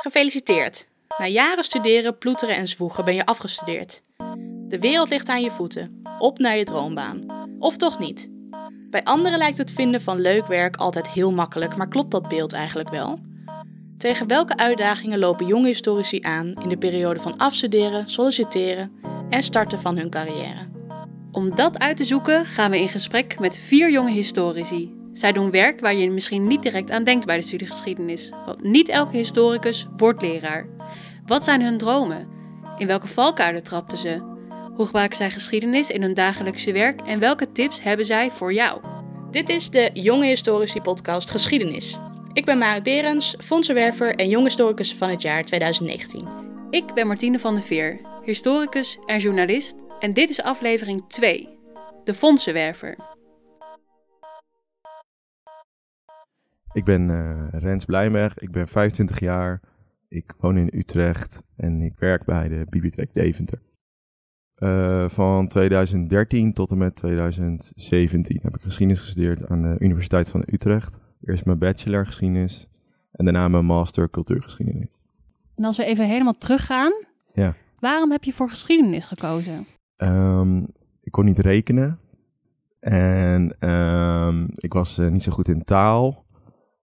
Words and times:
Gefeliciteerd! 0.00 0.88
Na 1.18 1.26
jaren 1.26 1.64
studeren, 1.64 2.18
ploeteren 2.18 2.56
en 2.56 2.68
zwoegen 2.68 3.04
ben 3.04 3.14
je 3.14 3.26
afgestudeerd. 3.26 4.02
De 4.68 4.78
wereld 4.78 5.08
ligt 5.08 5.28
aan 5.28 5.42
je 5.42 5.50
voeten. 5.50 6.02
Op 6.18 6.38
naar 6.38 6.56
je 6.56 6.64
droombaan. 6.64 7.48
Of 7.58 7.76
toch 7.76 7.98
niet? 7.98 8.28
Bij 8.90 9.04
anderen 9.04 9.38
lijkt 9.38 9.58
het 9.58 9.72
vinden 9.72 10.00
van 10.00 10.20
leuk 10.20 10.46
werk 10.46 10.76
altijd 10.76 11.10
heel 11.10 11.32
makkelijk, 11.32 11.76
maar 11.76 11.88
klopt 11.88 12.10
dat 12.10 12.28
beeld 12.28 12.52
eigenlijk 12.52 12.88
wel? 12.88 13.18
Tegen 13.98 14.26
welke 14.26 14.56
uitdagingen 14.56 15.18
lopen 15.18 15.46
jonge 15.46 15.66
historici 15.66 16.20
aan 16.20 16.54
in 16.62 16.68
de 16.68 16.78
periode 16.78 17.20
van 17.20 17.36
afstuderen, 17.36 18.10
solliciteren 18.10 18.92
en 19.28 19.42
starten 19.42 19.80
van 19.80 19.96
hun 19.96 20.10
carrière? 20.10 20.69
Om 21.32 21.54
dat 21.54 21.78
uit 21.78 21.96
te 21.96 22.04
zoeken 22.04 22.46
gaan 22.46 22.70
we 22.70 22.80
in 22.80 22.88
gesprek 22.88 23.38
met 23.38 23.58
vier 23.58 23.90
jonge 23.90 24.10
historici. 24.10 24.94
Zij 25.12 25.32
doen 25.32 25.50
werk 25.50 25.80
waar 25.80 25.94
je 25.94 26.10
misschien 26.10 26.46
niet 26.46 26.62
direct 26.62 26.90
aan 26.90 27.04
denkt 27.04 27.26
bij 27.26 27.36
de 27.36 27.42
studiegeschiedenis. 27.42 28.32
Want 28.46 28.62
niet 28.62 28.88
elke 28.88 29.16
historicus 29.16 29.86
wordt 29.96 30.22
leraar. 30.22 30.66
Wat 31.26 31.44
zijn 31.44 31.62
hun 31.62 31.78
dromen? 31.78 32.28
In 32.78 32.86
welke 32.86 33.08
valkuilen 33.08 33.62
trapten 33.62 33.98
ze? 33.98 34.22
Hoe 34.74 34.86
gebruiken 34.86 35.16
zij 35.16 35.30
geschiedenis 35.30 35.90
in 35.90 36.02
hun 36.02 36.14
dagelijkse 36.14 36.72
werk 36.72 37.00
en 37.00 37.18
welke 37.18 37.52
tips 37.52 37.82
hebben 37.82 38.06
zij 38.06 38.30
voor 38.30 38.52
jou? 38.52 38.80
Dit 39.30 39.48
is 39.48 39.70
de 39.70 39.90
Jonge 39.92 40.26
Historici 40.26 40.80
podcast 40.80 41.30
Geschiedenis. 41.30 41.98
Ik 42.32 42.44
ben 42.44 42.58
Marit 42.58 42.82
Berens, 42.82 43.34
fondsenwerver 43.38 44.14
en 44.14 44.28
jong 44.28 44.44
historicus 44.44 44.94
van 44.94 45.08
het 45.08 45.22
jaar 45.22 45.44
2019. 45.44 46.28
Ik 46.70 46.94
ben 46.94 47.06
Martine 47.06 47.38
van 47.38 47.54
der 47.54 47.62
Veer, 47.62 48.00
historicus 48.24 48.98
en 49.06 49.18
journalist 49.18 49.74
en 50.00 50.12
dit 50.12 50.30
is 50.30 50.42
aflevering 50.42 51.08
2, 51.08 51.48
de 52.04 52.14
fondsenwerver. 52.14 52.96
Ik 56.72 56.84
ben 56.84 57.08
uh, 57.08 57.46
Rens 57.50 57.84
Blijnberg, 57.84 58.38
ik 58.38 58.50
ben 58.50 58.68
25 58.68 59.20
jaar, 59.20 59.60
ik 60.08 60.34
woon 60.38 60.56
in 60.56 60.70
Utrecht 60.72 61.42
en 61.56 61.82
ik 61.82 61.98
werk 61.98 62.24
bij 62.24 62.48
de 62.48 62.66
Bibliotheek 62.68 63.14
Deventer. 63.14 63.62
Uh, 64.56 65.08
van 65.08 65.48
2013 65.48 66.52
tot 66.52 66.70
en 66.70 66.78
met 66.78 66.96
2017 66.96 68.38
heb 68.42 68.54
ik 68.54 68.62
geschiedenis 68.62 69.00
gestudeerd 69.00 69.48
aan 69.48 69.62
de 69.62 69.76
Universiteit 69.78 70.30
van 70.30 70.44
Utrecht. 70.46 71.00
Eerst 71.24 71.44
mijn 71.44 71.58
bachelor 71.58 72.06
geschiedenis 72.06 72.68
en 73.12 73.24
daarna 73.24 73.48
mijn 73.48 73.64
master 73.64 74.10
cultuurgeschiedenis. 74.10 74.98
En 75.54 75.64
als 75.64 75.76
we 75.76 75.84
even 75.84 76.06
helemaal 76.06 76.36
teruggaan, 76.38 76.92
ja. 77.32 77.54
waarom 77.78 78.10
heb 78.10 78.24
je 78.24 78.32
voor 78.32 78.48
geschiedenis 78.48 79.04
gekozen? 79.04 79.66
Um, 80.02 80.66
ik 81.02 81.12
kon 81.12 81.24
niet 81.24 81.38
rekenen 81.38 81.98
en 82.80 83.68
um, 83.70 84.48
ik 84.54 84.72
was 84.72 84.98
uh, 84.98 85.10
niet 85.10 85.22
zo 85.22 85.32
goed 85.32 85.48
in 85.48 85.64
taal. 85.64 86.24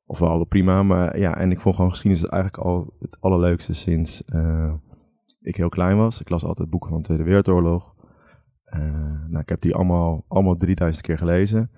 Of 0.06 0.20
wel 0.20 0.46
prima, 0.46 0.84
maar 0.84 1.20
ja, 1.20 1.38
en 1.38 1.52
ik 1.52 1.62
vond 1.62 1.76
gewoon 1.76 1.92
geschiedenis 1.92 2.30
eigenlijk 2.30 2.64
al 2.64 2.94
het 3.00 3.18
allerleukste 3.20 3.74
sinds 3.74 4.24
uh, 4.34 4.74
ik 5.42 5.56
heel 5.56 5.70
klein 5.70 5.98
was. 5.98 6.22
Ik 6.22 6.30
las 6.30 6.44
altijd 6.44 6.70
boeken 6.70 6.90
van 6.90 6.98
de 6.98 7.04
Tweede 7.04 7.24
Wereldoorlog. 7.24 7.96
Uh, 8.74 8.82
nou, 9.28 9.40
ik 9.40 9.50
heb 9.50 9.62
die 9.62 9.76
allemaal, 9.76 10.26
allemaal 10.28 10.58
3000 10.58 11.06
keer 11.06 11.18
gelezen. 11.18 11.72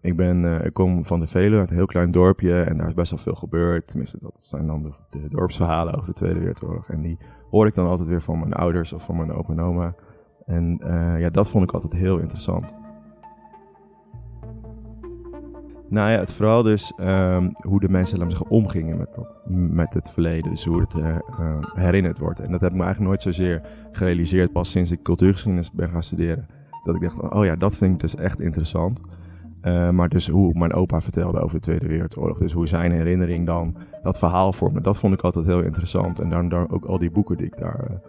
Ik, 0.00 0.16
ben, 0.16 0.64
ik 0.64 0.72
kom 0.72 1.04
van 1.04 1.20
de 1.20 1.26
Veluwe, 1.26 1.58
uit 1.58 1.70
een 1.70 1.76
heel 1.76 1.86
klein 1.86 2.10
dorpje 2.10 2.62
en 2.62 2.76
daar 2.76 2.88
is 2.88 2.94
best 2.94 3.10
wel 3.10 3.20
veel 3.20 3.34
gebeurd. 3.34 3.86
Tenminste, 3.86 4.18
dat 4.20 4.40
zijn 4.42 4.66
dan 4.66 4.82
de, 4.82 4.92
de 5.10 5.28
dorpsverhalen 5.28 5.94
over 5.94 6.06
de 6.06 6.14
Tweede 6.14 6.38
Wereldoorlog. 6.38 6.88
En 6.88 7.02
die 7.02 7.18
hoor 7.50 7.66
ik 7.66 7.74
dan 7.74 7.86
altijd 7.86 8.08
weer 8.08 8.22
van 8.22 8.38
mijn 8.38 8.52
ouders 8.52 8.92
of 8.92 9.04
van 9.04 9.16
mijn 9.16 9.32
opa 9.32 9.52
en 9.52 9.60
oma. 9.60 9.94
En 10.48 10.78
ja, 11.18 11.30
dat 11.30 11.50
vond 11.50 11.64
ik 11.64 11.72
altijd 11.72 11.92
heel 11.92 12.18
interessant. 12.18 12.76
Nou 15.90 16.10
ja, 16.10 16.18
het 16.18 16.32
vooral 16.32 16.62
dus 16.62 16.92
um, 17.00 17.52
hoe 17.66 17.80
de 17.80 17.88
mensen 17.88 18.18
laten 18.18 18.36
zeggen, 18.36 18.50
omgingen 18.50 18.98
met, 18.98 19.14
dat, 19.14 19.42
met 19.70 19.94
het 19.94 20.10
verleden. 20.10 20.50
Dus 20.50 20.64
hoe 20.64 20.80
het 20.80 20.94
uh, 20.94 21.06
uh, 21.06 21.56
herinnerd 21.74 22.18
wordt. 22.18 22.40
En 22.40 22.50
dat 22.50 22.60
heb 22.60 22.70
ik 22.70 22.76
me 22.76 22.84
eigenlijk 22.84 23.10
nooit 23.10 23.22
zozeer 23.22 23.62
gerealiseerd 23.92 24.52
pas 24.52 24.70
sinds 24.70 24.90
ik 24.90 25.02
cultuurgeschiedenis 25.02 25.72
ben 25.72 25.88
gaan 25.88 26.02
studeren. 26.02 26.46
Dat 26.84 26.94
ik 26.94 27.00
dacht, 27.00 27.20
oh 27.20 27.44
ja, 27.44 27.56
dat 27.56 27.76
vind 27.76 27.94
ik 27.94 28.00
dus 28.00 28.16
echt 28.16 28.40
interessant. 28.40 29.00
Maar 29.92 30.08
dus 30.08 30.28
hoe 30.28 30.58
mijn 30.58 30.72
opa 30.72 31.00
vertelde 31.00 31.40
over 31.40 31.56
de 31.56 31.62
Tweede 31.62 31.86
Wereldoorlog. 31.86 32.38
Dus 32.38 32.52
hoe 32.52 32.66
zijn 32.66 32.92
herinnering 32.92 33.46
dan, 33.46 33.76
dat 34.02 34.18
verhaal 34.18 34.52
voor 34.52 34.72
me. 34.72 34.80
Dat 34.80 34.98
vond 34.98 35.14
ik 35.14 35.20
altijd 35.20 35.46
heel 35.46 35.62
interessant. 35.62 36.18
En 36.18 36.28
daarom, 36.28 36.48
daarom 36.48 36.72
ook 36.72 36.84
al 36.84 36.98
die 36.98 37.10
boeken 37.10 37.36
die 37.36 37.46
ik 37.46 37.56
daar 37.56 38.00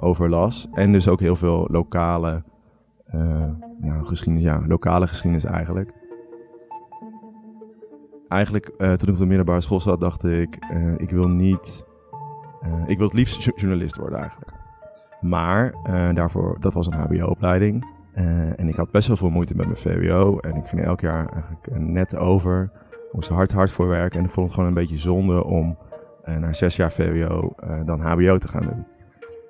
over 0.00 0.28
las. 0.28 0.68
En 0.72 0.92
dus 0.92 1.08
ook 1.08 1.20
heel 1.20 1.36
veel 1.36 1.68
lokale, 1.70 2.42
nou, 3.80 4.04
geschiedenis, 4.04 4.44
ja, 4.44 4.62
lokale 4.66 5.06
geschiedenis 5.06 5.44
eigenlijk 5.44 5.92
eigenlijk, 8.28 8.70
uh, 8.78 8.92
toen 8.92 9.08
ik 9.08 9.14
op 9.14 9.20
de 9.20 9.26
middelbare 9.26 9.60
school 9.60 9.80
zat, 9.80 10.00
dacht 10.00 10.24
ik, 10.24 10.58
uh, 10.72 10.92
ik 10.96 11.10
wil 11.10 11.28
niet, 11.28 11.84
uh, 12.62 12.82
ik 12.86 12.96
wil 12.96 13.06
het 13.06 13.16
liefst 13.16 13.50
journalist 13.56 13.96
worden 13.96 14.18
eigenlijk. 14.18 14.50
Maar 15.20 15.74
daarvoor, 16.14 16.56
dat 16.60 16.74
was 16.74 16.86
een 16.86 16.94
hbo-opleiding. 16.94 17.94
en 18.56 18.68
ik 18.68 18.74
had 18.74 18.90
best 18.90 19.08
wel 19.08 19.16
veel 19.16 19.30
moeite 19.30 19.56
met 19.56 19.66
mijn 19.66 19.78
VWO. 19.78 20.38
En 20.38 20.56
ik 20.56 20.64
ging 20.64 20.84
elk 20.84 21.00
jaar 21.00 21.28
eigenlijk 21.28 21.66
net 21.78 22.16
over. 22.16 22.70
Moest 23.12 23.28
er 23.28 23.34
hard, 23.34 23.52
hard 23.52 23.70
voor 23.70 23.88
werken. 23.88 24.18
En 24.18 24.24
ik 24.24 24.30
vond 24.30 24.46
het 24.46 24.54
gewoon 24.54 24.68
een 24.68 24.74
beetje 24.74 24.98
zonde 24.98 25.44
om 25.44 25.78
na 26.24 26.52
zes 26.52 26.76
jaar 26.76 26.92
VWO 26.92 27.54
dan 27.84 28.00
HBO 28.00 28.38
te 28.38 28.48
gaan 28.48 28.62
doen. 28.62 28.95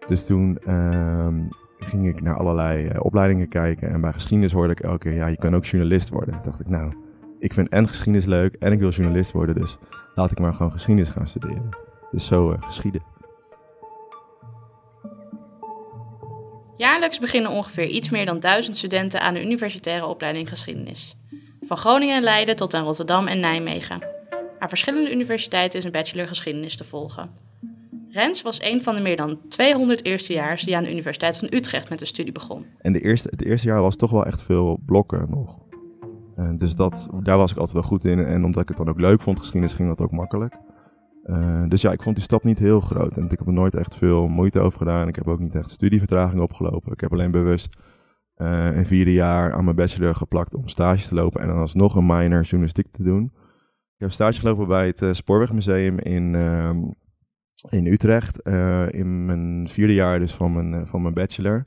Dus 0.06 0.26
toen 0.26 0.58
ehm, 0.58 1.42
ging 1.78 2.06
ik 2.06 2.22
naar 2.22 2.36
allerlei 2.36 2.98
opleidingen 2.98 3.48
kijken. 3.48 3.90
En 3.90 4.00
bij 4.00 4.12
geschiedenis 4.12 4.52
hoorde 4.52 4.72
ik 4.72 4.80
elke 4.80 4.98
keer, 4.98 5.12
ja, 5.12 5.26
je 5.26 5.36
kan 5.36 5.56
ook 5.56 5.64
journalist 5.64 6.08
worden. 6.08 6.34
Toen 6.34 6.44
dacht 6.44 6.60
ik, 6.60 6.68
nou, 6.68 6.92
ik 7.38 7.54
vind 7.54 7.68
en 7.68 7.88
geschiedenis 7.88 8.24
leuk 8.24 8.54
en 8.54 8.72
ik 8.72 8.78
wil 8.78 8.90
journalist 8.90 9.32
worden, 9.32 9.54
dus 9.54 9.78
laat 10.14 10.30
ik 10.30 10.38
maar 10.38 10.54
gewoon 10.54 10.72
geschiedenis 10.72 11.10
gaan 11.10 11.26
studeren. 11.26 11.68
Dus 12.10 12.26
zo 12.26 12.52
uh, 12.52 12.56
geschieden. 12.60 13.02
Jaarlijks 16.76 17.18
beginnen 17.18 17.50
ongeveer 17.50 17.86
iets 17.86 18.10
meer 18.10 18.26
dan 18.26 18.40
duizend 18.40 18.76
studenten 18.76 19.20
aan 19.20 19.34
de 19.34 19.44
universitaire 19.44 20.06
opleiding 20.06 20.48
geschiedenis. 20.48 21.16
Van 21.60 21.76
Groningen 21.76 22.16
en 22.16 22.22
Leiden 22.22 22.56
tot 22.56 22.74
aan 22.74 22.84
Rotterdam 22.84 23.26
en 23.26 23.40
Nijmegen. 23.40 24.02
Aan 24.58 24.68
verschillende 24.68 25.12
universiteiten 25.12 25.78
is 25.78 25.84
een 25.84 25.90
bachelor 25.90 26.28
geschiedenis 26.28 26.76
te 26.76 26.84
volgen. 26.84 27.45
Rens 28.16 28.42
was 28.42 28.62
een 28.62 28.82
van 28.82 28.94
de 28.94 29.00
meer 29.00 29.16
dan 29.16 29.38
200 29.48 30.04
eerstejaars 30.04 30.62
die 30.62 30.76
aan 30.76 30.82
de 30.82 30.90
Universiteit 30.90 31.38
van 31.38 31.48
Utrecht 31.50 31.88
met 31.88 31.98
de 31.98 32.04
studie 32.04 32.32
begon. 32.32 32.64
En 32.78 32.92
de 32.92 33.00
eerste, 33.00 33.28
het 33.30 33.44
eerste 33.44 33.66
jaar 33.66 33.80
was 33.80 33.96
toch 33.96 34.10
wel 34.10 34.26
echt 34.26 34.42
veel 34.42 34.78
blokken 34.86 35.26
nog. 35.30 35.58
Uh, 36.38 36.50
dus 36.58 36.74
dat, 36.74 37.08
daar 37.22 37.36
was 37.36 37.50
ik 37.50 37.56
altijd 37.56 37.74
wel 37.74 37.86
goed 37.86 38.04
in. 38.04 38.24
En 38.24 38.44
omdat 38.44 38.62
ik 38.62 38.68
het 38.68 38.76
dan 38.76 38.88
ook 38.88 39.00
leuk 39.00 39.22
vond, 39.22 39.38
geschiedenis, 39.38 39.72
ging 39.72 39.88
dat 39.88 40.00
ook 40.00 40.12
makkelijk. 40.12 40.56
Uh, 41.24 41.68
dus 41.68 41.80
ja, 41.80 41.92
ik 41.92 42.02
vond 42.02 42.16
die 42.16 42.24
stap 42.24 42.44
niet 42.44 42.58
heel 42.58 42.80
groot. 42.80 43.16
En 43.16 43.24
ik 43.24 43.30
heb 43.30 43.46
er 43.46 43.52
nooit 43.52 43.74
echt 43.74 43.96
veel 43.96 44.28
moeite 44.28 44.60
over 44.60 44.78
gedaan. 44.78 45.08
Ik 45.08 45.16
heb 45.16 45.28
ook 45.28 45.40
niet 45.40 45.54
echt 45.54 45.70
studievertraging 45.70 46.40
opgelopen. 46.40 46.92
Ik 46.92 47.00
heb 47.00 47.12
alleen 47.12 47.30
bewust 47.30 47.76
uh, 48.36 48.76
een 48.76 48.86
vierde 48.86 49.12
jaar 49.12 49.52
aan 49.52 49.64
mijn 49.64 49.76
bachelor 49.76 50.14
geplakt 50.14 50.54
om 50.54 50.68
stage 50.68 51.08
te 51.08 51.14
lopen. 51.14 51.40
En 51.40 51.46
dan 51.48 51.58
alsnog 51.58 51.94
een 51.94 52.06
minor 52.06 52.42
journalistiek 52.42 52.86
te 52.90 53.02
doen. 53.02 53.24
Ik 53.94 54.02
heb 54.02 54.10
stage 54.10 54.40
gelopen 54.40 54.66
bij 54.66 54.86
het 54.86 55.16
Spoorwegmuseum 55.16 55.98
in, 55.98 56.34
ehm, 56.34 56.78
in 57.68 57.86
Utrecht. 57.86 58.40
in 58.90 59.24
mijn 59.24 59.68
vierde 59.68 59.94
jaar 59.94 60.18
dus 60.18 60.34
van 60.34 60.52
mijn, 60.52 60.86
van 60.86 61.02
mijn 61.02 61.14
bachelor. 61.14 61.66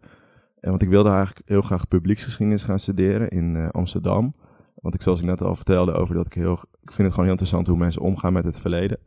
En 0.60 0.70
want 0.70 0.82
ik 0.82 0.90
wilde 0.90 1.10
eigenlijk 1.10 1.50
heel 1.50 1.62
graag 1.62 1.88
publieksgeschiedenis 1.88 2.64
gaan 2.64 2.80
studeren 2.80 3.28
in 3.28 3.72
Amsterdam. 3.72 4.36
Want 4.76 4.94
ik, 4.94 5.02
zoals 5.02 5.20
ik 5.20 5.26
net 5.26 5.42
al 5.42 5.56
vertelde 5.56 5.94
over 5.94 6.16
dat 6.16 6.26
ik 6.26 6.34
heel, 6.34 6.54
ik 6.82 6.92
vind 6.92 6.98
het 6.98 7.10
gewoon 7.10 7.24
heel 7.24 7.30
interessant 7.30 7.68
hoe 7.68 7.78
mensen 7.78 8.02
omgaan 8.02 8.34
met 8.34 8.44
het 8.44 8.60
verleden. 8.60 8.98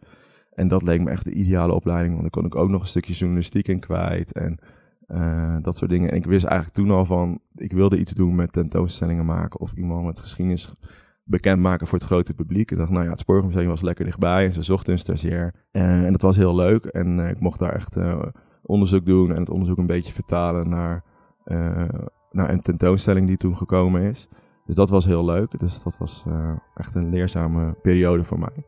En 0.55 0.69
dat 0.69 0.83
leek 0.83 1.01
me 1.01 1.11
echt 1.11 1.25
de 1.25 1.33
ideale 1.33 1.73
opleiding, 1.73 2.11
want 2.11 2.21
dan 2.21 2.31
kon 2.31 2.45
ik 2.45 2.55
ook 2.55 2.69
nog 2.69 2.81
een 2.81 2.87
stukje 2.87 3.13
journalistiek 3.13 3.69
in 3.69 3.81
kwijt 3.81 4.33
en 4.33 4.59
dat 5.63 5.77
soort 5.77 5.91
dingen. 5.91 6.11
En 6.11 6.17
ik 6.17 6.25
wist 6.25 6.45
eigenlijk 6.45 6.77
toen 6.77 6.91
al 6.91 7.07
van, 7.07 7.41
ik 7.57 7.73
wilde 7.73 7.99
iets 7.99 8.13
doen 8.13 8.35
met 8.35 8.53
tentoonstellingen 8.53 9.25
maken 9.25 9.61
of 9.61 9.73
iemand 9.73 10.05
met 10.05 10.19
geschiedenis 10.19 10.73
bekendmaken 11.25 11.87
voor 11.87 11.99
het 11.99 12.07
grote 12.07 12.35
publiek. 12.35 12.71
Ik 12.71 12.79
dacht, 12.79 12.91
nou 12.91 13.05
ja, 13.05 13.11
het 13.11 13.19
Spoormuseum 13.19 13.69
was 13.69 13.83
lekker 13.83 14.05
dichtbij 14.05 14.45
en 14.45 14.53
ze 14.53 14.63
zochten 14.63 14.93
een 14.93 14.99
stagiair. 14.99 15.55
Uh, 15.73 16.05
en 16.05 16.13
dat 16.13 16.23
was 16.23 16.37
heel 16.37 16.55
leuk 16.55 16.85
en 16.85 17.19
uh, 17.19 17.29
ik 17.31 17.41
mocht 17.41 17.59
daar 17.59 17.75
echt 17.75 17.97
onderzoek 18.63 19.07
doen 19.07 19.33
en 19.33 19.41
het 19.41 19.51
onderzoek 19.51 19.79
een 19.79 19.87
beetje 19.87 20.13
vertalen 20.13 20.69
naar, 20.69 21.05
naar 22.31 22.51
een 22.51 22.63
tentoonstelling 22.63 23.27
die 23.27 23.37
toen 23.37 23.57
gekomen 23.57 24.03
is. 24.03 24.29
Dus 24.67 24.75
dat 24.75 24.91
was 24.91 25.05
heel 25.05 25.25
leuk. 25.25 25.59
Dus 25.59 25.83
dat 25.83 25.99
was 25.99 26.25
echt 26.75 26.95
een 26.95 27.11
leerzame 27.11 27.73
periode 27.83 28.25
voor 28.25 28.39
mij. 28.39 28.65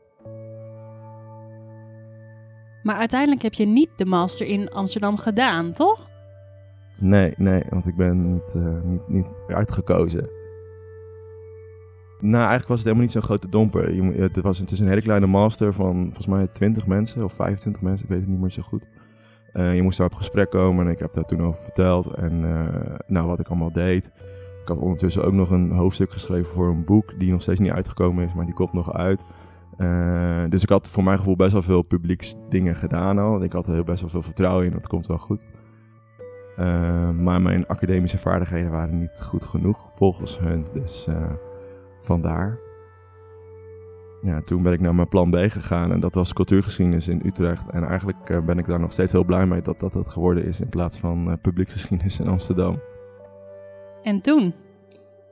Maar 2.83 2.97
uiteindelijk 2.97 3.43
heb 3.43 3.55
je 3.55 3.67
niet 3.67 3.91
de 3.97 4.05
master 4.05 4.47
in 4.47 4.71
Amsterdam 4.71 5.17
gedaan, 5.17 5.73
toch? 5.73 6.11
Nee, 6.99 7.35
nee, 7.37 7.63
want 7.69 7.87
ik 7.87 7.97
ben 7.97 8.33
niet, 8.33 8.59
niet, 8.85 9.09
niet 9.09 9.33
uitgekozen. 9.49 10.29
Nou, 12.25 12.37
eigenlijk 12.37 12.69
was 12.69 12.79
het 12.79 12.87
helemaal 12.87 13.05
niet 13.05 13.13
zo'n 13.13 13.23
grote 13.23 13.49
domper. 13.49 13.95
Je, 13.95 14.03
het, 14.03 14.41
was, 14.41 14.59
het 14.59 14.71
is 14.71 14.81
een 14.81 14.89
hele 14.89 15.03
kleine 15.03 15.27
master 15.27 15.73
van 15.73 16.03
volgens 16.05 16.27
mij 16.27 16.47
20 16.47 16.87
mensen 16.87 17.25
of 17.25 17.35
25 17.35 17.83
mensen, 17.83 18.05
ik 18.05 18.11
weet 18.11 18.21
het 18.21 18.29
niet 18.29 18.41
meer 18.41 18.51
zo 18.51 18.63
goed. 18.63 18.87
Uh, 19.53 19.75
je 19.75 19.83
moest 19.83 19.99
daar 19.99 20.07
op 20.07 20.15
gesprek 20.15 20.51
komen 20.51 20.87
en 20.87 20.93
ik 20.93 20.99
heb 20.99 21.13
daar 21.13 21.25
toen 21.25 21.43
over 21.43 21.61
verteld 21.61 22.07
en 22.07 22.33
uh, 22.45 22.95
nou, 23.07 23.27
wat 23.27 23.41
ik 23.41 23.49
allemaal 23.49 23.73
deed. 23.73 24.07
ik 24.63 24.69
had 24.69 24.79
ondertussen 24.79 25.25
ook 25.25 25.33
nog 25.33 25.51
een 25.51 25.71
hoofdstuk 25.71 26.13
geschreven 26.13 26.53
voor 26.53 26.69
een 26.69 26.85
boek 26.85 27.19
die 27.19 27.31
nog 27.31 27.43
steeds 27.43 27.61
niet 27.61 27.71
uitgekomen 27.71 28.25
is, 28.25 28.35
maar 28.35 28.45
die 28.45 28.55
komt 28.55 28.73
nog 28.73 28.93
uit. 28.93 29.23
Uh, 29.79 30.43
dus 30.49 30.63
ik 30.63 30.69
had 30.69 30.91
voor 30.91 31.05
mijn 31.05 31.19
gevoel 31.19 31.37
best 31.37 31.53
wel 31.53 31.63
veel 31.63 31.83
publieksdingen 31.83 32.75
gedaan 32.75 33.19
al. 33.19 33.43
Ik 33.43 33.53
had 33.53 33.67
er 33.67 33.75
heel 33.75 33.85
best 33.85 34.01
wel 34.01 34.11
veel 34.11 34.23
vertrouwen 34.23 34.67
in, 34.67 34.73
dat 34.73 34.87
komt 34.87 35.07
wel 35.07 35.19
goed. 35.19 35.45
Maar 37.21 37.43
mijn 37.43 37.67
academische 37.67 38.19
vaardigheden 38.19 38.71
waren 38.71 38.99
niet 38.99 39.23
goed 39.23 39.45
genoeg 39.45 39.79
volgens 39.97 40.39
hun. 40.39 40.67
Dus 40.73 41.09
vandaar. 42.05 42.59
Ja, 44.23 44.41
toen 44.41 44.63
ben 44.63 44.73
ik 44.73 44.81
naar 44.81 44.95
mijn 44.95 45.09
plan 45.09 45.31
B 45.31 45.37
gegaan 45.37 45.93
en 45.93 46.01
dat 46.01 46.15
was 46.15 46.33
cultuurgeschiedenis 46.33 47.09
in 47.09 47.23
Utrecht. 47.25 47.71
En 47.71 47.85
eigenlijk 47.85 48.45
ben 48.47 48.59
ik 48.59 48.67
daar 48.67 48.81
nog 48.81 48.93
steeds 48.93 49.13
heel 49.13 49.25
blij 49.25 49.47
mee 49.47 49.63
dat 49.63 49.81
dat 49.81 49.95
het 49.95 50.09
geworden 50.09 50.45
is 50.45 50.61
in 50.61 50.69
plaats 50.69 50.99
van 50.99 51.39
publieksgeschiedenis 51.43 52.21
in 52.21 52.29
Amsterdam. 52.29 52.81
En 54.03 54.21
toen? 54.21 54.55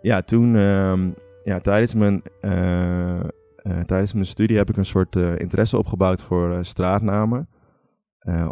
Ja, 0.03 0.23
toen, 0.23 0.55
uh, 0.55 0.99
ja, 1.45 1.59
tijdens 1.59 1.95
mijn, 1.95 2.23
uh, 2.41 3.21
uh, 3.63 3.81
tijdens 3.87 4.13
mijn 4.13 4.27
studie 4.27 4.57
heb 4.57 4.71
ik 4.71 4.77
een 4.77 4.85
soort 4.85 5.17
uh, 5.17 5.39
interesse 5.39 5.79
opgebouwd 5.79 6.23
voor 6.23 6.59
straatnamen. 6.65 7.49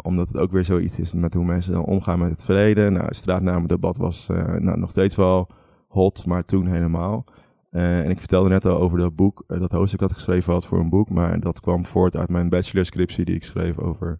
omdat 0.01 0.27
het 0.27 0.37
ook 0.37 0.51
weer 0.51 0.63
zoiets 0.63 0.99
is 0.99 1.13
met 1.13 1.33
hoe 1.33 1.45
mensen 1.45 1.73
dan 1.73 1.85
omgaan 1.85 2.19
met 2.19 2.31
het 2.31 2.45
verleden. 2.45 2.93
Nou, 2.93 3.05
het 3.05 3.15
straatnamendebat 3.15 3.97
was 3.97 4.27
nou, 4.57 4.79
nog 4.79 4.89
steeds 4.89 5.15
wel 5.15 5.47
hot, 5.87 6.25
maar 6.25 6.45
toen 6.45 6.67
helemaal. 6.67 7.25
En 7.71 8.09
ik 8.09 8.19
vertelde 8.19 8.49
net 8.49 8.65
al 8.65 8.79
over 8.79 8.97
dat 8.97 9.15
boek, 9.15 9.43
dat 9.47 9.71
hoofdstuk 9.71 9.99
had 9.99 10.11
geschreven 10.11 10.53
had 10.53 10.67
voor 10.67 10.79
een 10.79 10.89
boek. 10.89 11.09
Maar 11.09 11.39
dat 11.39 11.59
kwam 11.59 11.85
voort 11.85 12.15
uit 12.15 12.29
mijn 12.29 12.49
bachelorscriptie 12.49 13.25
die 13.25 13.35
ik 13.35 13.43
schreef 13.43 13.77
over 13.77 14.19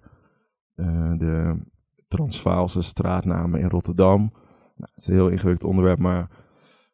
de 1.17 1.57
Transvaalse 2.07 2.81
straatnamen 2.81 3.59
in 3.59 3.69
Rotterdam. 3.69 4.19
Nou, 4.75 4.91
het 4.93 4.97
is 4.97 5.07
een 5.07 5.13
heel 5.13 5.29
ingewikkeld 5.29 5.69
onderwerp, 5.69 5.99
maar 5.99 6.29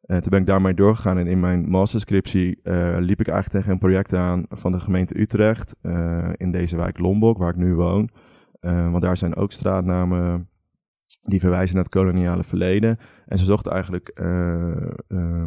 toen 0.02 0.30
ben 0.30 0.40
ik 0.40 0.46
daarmee 0.46 0.74
doorgegaan. 0.74 1.18
En 1.18 1.28
in 1.28 1.40
mijn 1.40 1.70
masterscriptie 1.70 2.60
liep 3.00 3.20
ik 3.20 3.28
eigenlijk 3.28 3.50
tegen 3.50 3.72
een 3.72 3.78
project 3.78 4.14
aan 4.14 4.46
van 4.50 4.72
de 4.72 4.80
gemeente 4.80 5.20
Utrecht 5.20 5.76
in 6.36 6.52
deze 6.52 6.78
wijk 6.78 7.00
Lombok, 7.00 7.38
waar 7.38 7.50
ik 7.50 7.56
nu 7.56 7.76
woon. 7.76 8.10
want 8.62 9.02
daar 9.02 9.18
zijn 9.18 9.36
ook 9.36 9.52
straatnamen 9.52 10.50
die 11.28 11.40
verwijzen 11.40 11.76
naar 11.76 11.84
het 11.84 11.94
koloniale 11.94 12.44
verleden. 12.44 12.98
En 13.26 13.38
ze 13.38 13.46
zochten 13.46 13.72
eigenlijk 13.72 14.22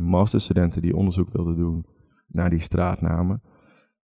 masterstudenten 0.01 0.83
die 0.83 0.97
onderzoek 0.97 1.33
wilden 1.33 1.57
doen 1.57 1.87
naar 2.27 2.51
die 2.51 2.61
straatnamen. 2.61 3.43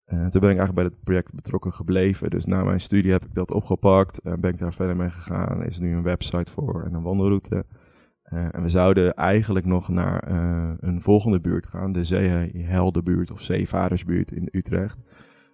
toen 0.06 0.40
ben 0.40 0.50
ik 0.50 0.58
eigenlijk 0.58 0.74
bij 0.74 0.84
het 0.84 1.04
project 1.04 1.34
betrokken 1.34 1.72
gebleven. 1.72 2.30
Dus 2.30 2.44
na 2.44 2.64
mijn 2.64 2.80
studie 2.80 3.10
heb 3.10 3.24
ik 3.24 3.34
dat 3.34 3.50
opgepakt. 3.50 4.18
en 4.18 4.40
ben 4.40 4.50
ik 4.50 4.58
daar 4.58 4.74
verder 4.74 4.96
mee 4.96 5.10
gegaan. 5.10 5.60
Er 5.60 5.66
is 5.66 5.78
nu 5.78 5.94
een 5.94 6.02
website 6.02 6.52
voor 6.52 6.84
en 6.84 6.94
een 6.94 7.02
wandelroute. 7.02 7.64
Uh, 8.32 8.44
en 8.50 8.62
we 8.62 8.68
zouden 8.68 9.14
eigenlijk 9.14 9.66
nog 9.66 9.88
naar 9.88 10.30
uh, 10.30 10.70
een 10.78 11.00
volgende 11.00 11.40
buurt 11.40 11.66
gaan, 11.66 11.92
de 11.92 12.04
Zeeheldenbuurt 12.04 13.30
of 13.30 13.40
Zeevadersbuurt 13.40 14.32
in 14.32 14.48
Utrecht. 14.52 14.98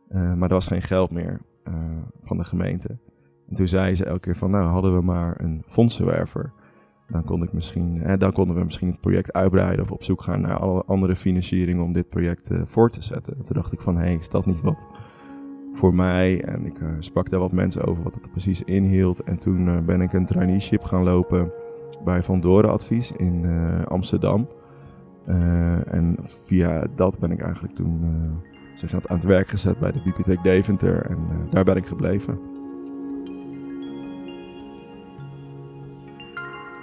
Uh, 0.09 0.35
maar 0.35 0.49
er 0.49 0.55
was 0.55 0.67
geen 0.67 0.83
geld 0.83 1.11
meer 1.11 1.41
van 2.23 2.37
de 2.37 2.45
gemeente. 2.45 2.99
En 3.53 3.59
toen 3.59 3.69
zeiden 3.69 3.97
ze 3.97 4.05
elke 4.05 4.21
keer 4.21 4.37
van, 4.37 4.51
nou 4.51 4.65
hadden 4.65 4.95
we 4.95 5.03
maar 5.03 5.41
een 5.41 5.63
fondsenwerver. 5.67 6.53
Dan, 7.09 7.25
kon 7.25 7.43
ik 7.43 7.53
misschien, 7.53 8.19
dan 8.19 8.33
konden 8.33 8.57
we 8.57 8.65
misschien 8.65 8.89
het 8.89 9.01
project 9.01 9.33
uitbreiden 9.33 9.85
of 9.85 9.91
op 9.91 10.03
zoek 10.03 10.23
gaan 10.23 10.41
naar 10.41 10.59
alle 10.59 10.83
andere 10.87 11.17
financieringen 11.17 11.85
om 11.85 11.93
dit 11.93 12.09
project 12.09 12.51
voort 12.65 12.93
te 12.93 13.03
zetten. 13.03 13.37
En 13.37 13.43
toen 13.43 13.57
dacht 13.57 13.73
ik 13.73 13.81
van, 13.81 13.97
hé, 13.97 14.03
hey, 14.03 14.15
is 14.15 14.29
dat 14.29 14.47
niet 14.47 14.61
wat 14.61 14.87
voor 15.73 15.95
mij? 15.95 16.45
En 16.45 16.67
ik 16.67 16.77
sprak 16.99 17.31
daar 17.31 17.41
wat 17.41 17.53
mensen 17.53 17.85
over 17.85 18.03
wat 18.03 18.15
het 18.15 18.31
precies 18.31 18.63
inhield. 18.63 19.23
En 19.23 19.39
toen 19.39 19.85
ben 19.85 20.01
ik 20.01 20.13
een 20.13 20.27
traineeship 20.27 20.83
gaan 20.83 21.03
lopen 21.03 21.53
bij 22.05 22.23
Van 22.23 22.41
Doren 22.41 22.71
Advies 22.71 23.13
in 23.13 23.45
uh, 23.45 23.83
Amsterdam. 23.85 24.49
Uh, 25.29 25.95
en 25.95 26.17
via 26.23 26.87
dat 26.95 27.19
ben 27.19 27.31
ik 27.31 27.41
eigenlijk 27.41 27.75
toen 27.75 28.01
uh, 28.03 28.51
zeg 28.75 28.91
dat, 28.91 29.09
aan 29.09 29.17
het 29.17 29.27
werk 29.27 29.49
gezet 29.49 29.79
bij 29.79 29.93
de 29.93 30.03
Bibliotheek 30.05 30.43
Deventer. 30.43 31.07
En 31.07 31.19
daar 31.51 31.65
ben 31.65 31.77
ik 31.77 31.87
gebleven. 31.87 32.52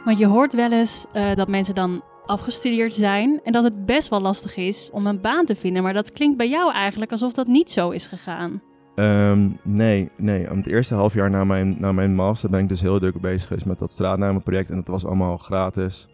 Want 0.10 0.22
je 0.22 0.28
hoort 0.28 0.54
wel 0.54 0.72
eens 0.72 1.06
dat 1.36 1.48
mensen 1.48 1.76
dan 1.76 2.04
afgestudeerd 2.26 2.94
zijn 2.94 3.40
en 3.44 3.52
dat 3.52 3.64
het 3.64 3.86
best 3.86 4.10
wel 4.10 4.22
lastig 4.22 4.58
is 4.58 4.90
om 4.92 5.08
een 5.08 5.22
baan 5.22 5.46
te 5.46 5.56
vinden. 5.56 5.84
Maar 5.84 5.94
dat 5.94 6.12
klinkt 6.12 6.38
bij 6.38 6.50
jou 6.50 6.72
eigenlijk 6.72 7.12
alsof 7.12 7.34
dat 7.34 7.48
niet 7.48 7.72
zo 7.72 7.90
is 7.90 8.08
gegaan. 8.08 8.62
Um, 8.96 9.58
nee, 9.64 10.10
nee. 10.18 10.48
Het 10.48 10.68
eerste 10.68 10.94
half 10.94 11.14
jaar 11.14 11.30
na 11.30 11.44
mijn, 11.44 11.76
na 11.80 11.92
mijn 11.92 12.16
master 12.16 12.50
ben 12.50 12.60
ik 12.60 12.70
dus 12.70 12.82
heel 12.82 13.00
druk 13.00 13.22
bezig 13.22 13.48
geweest 13.48 13.66
met 13.66 13.80
dat 13.80 13.92
straatnamenproject. 13.92 14.70
En 14.70 14.76
dat 14.76 14.88
was 14.88 15.06
allemaal 15.06 15.38
gratis. 15.38 16.08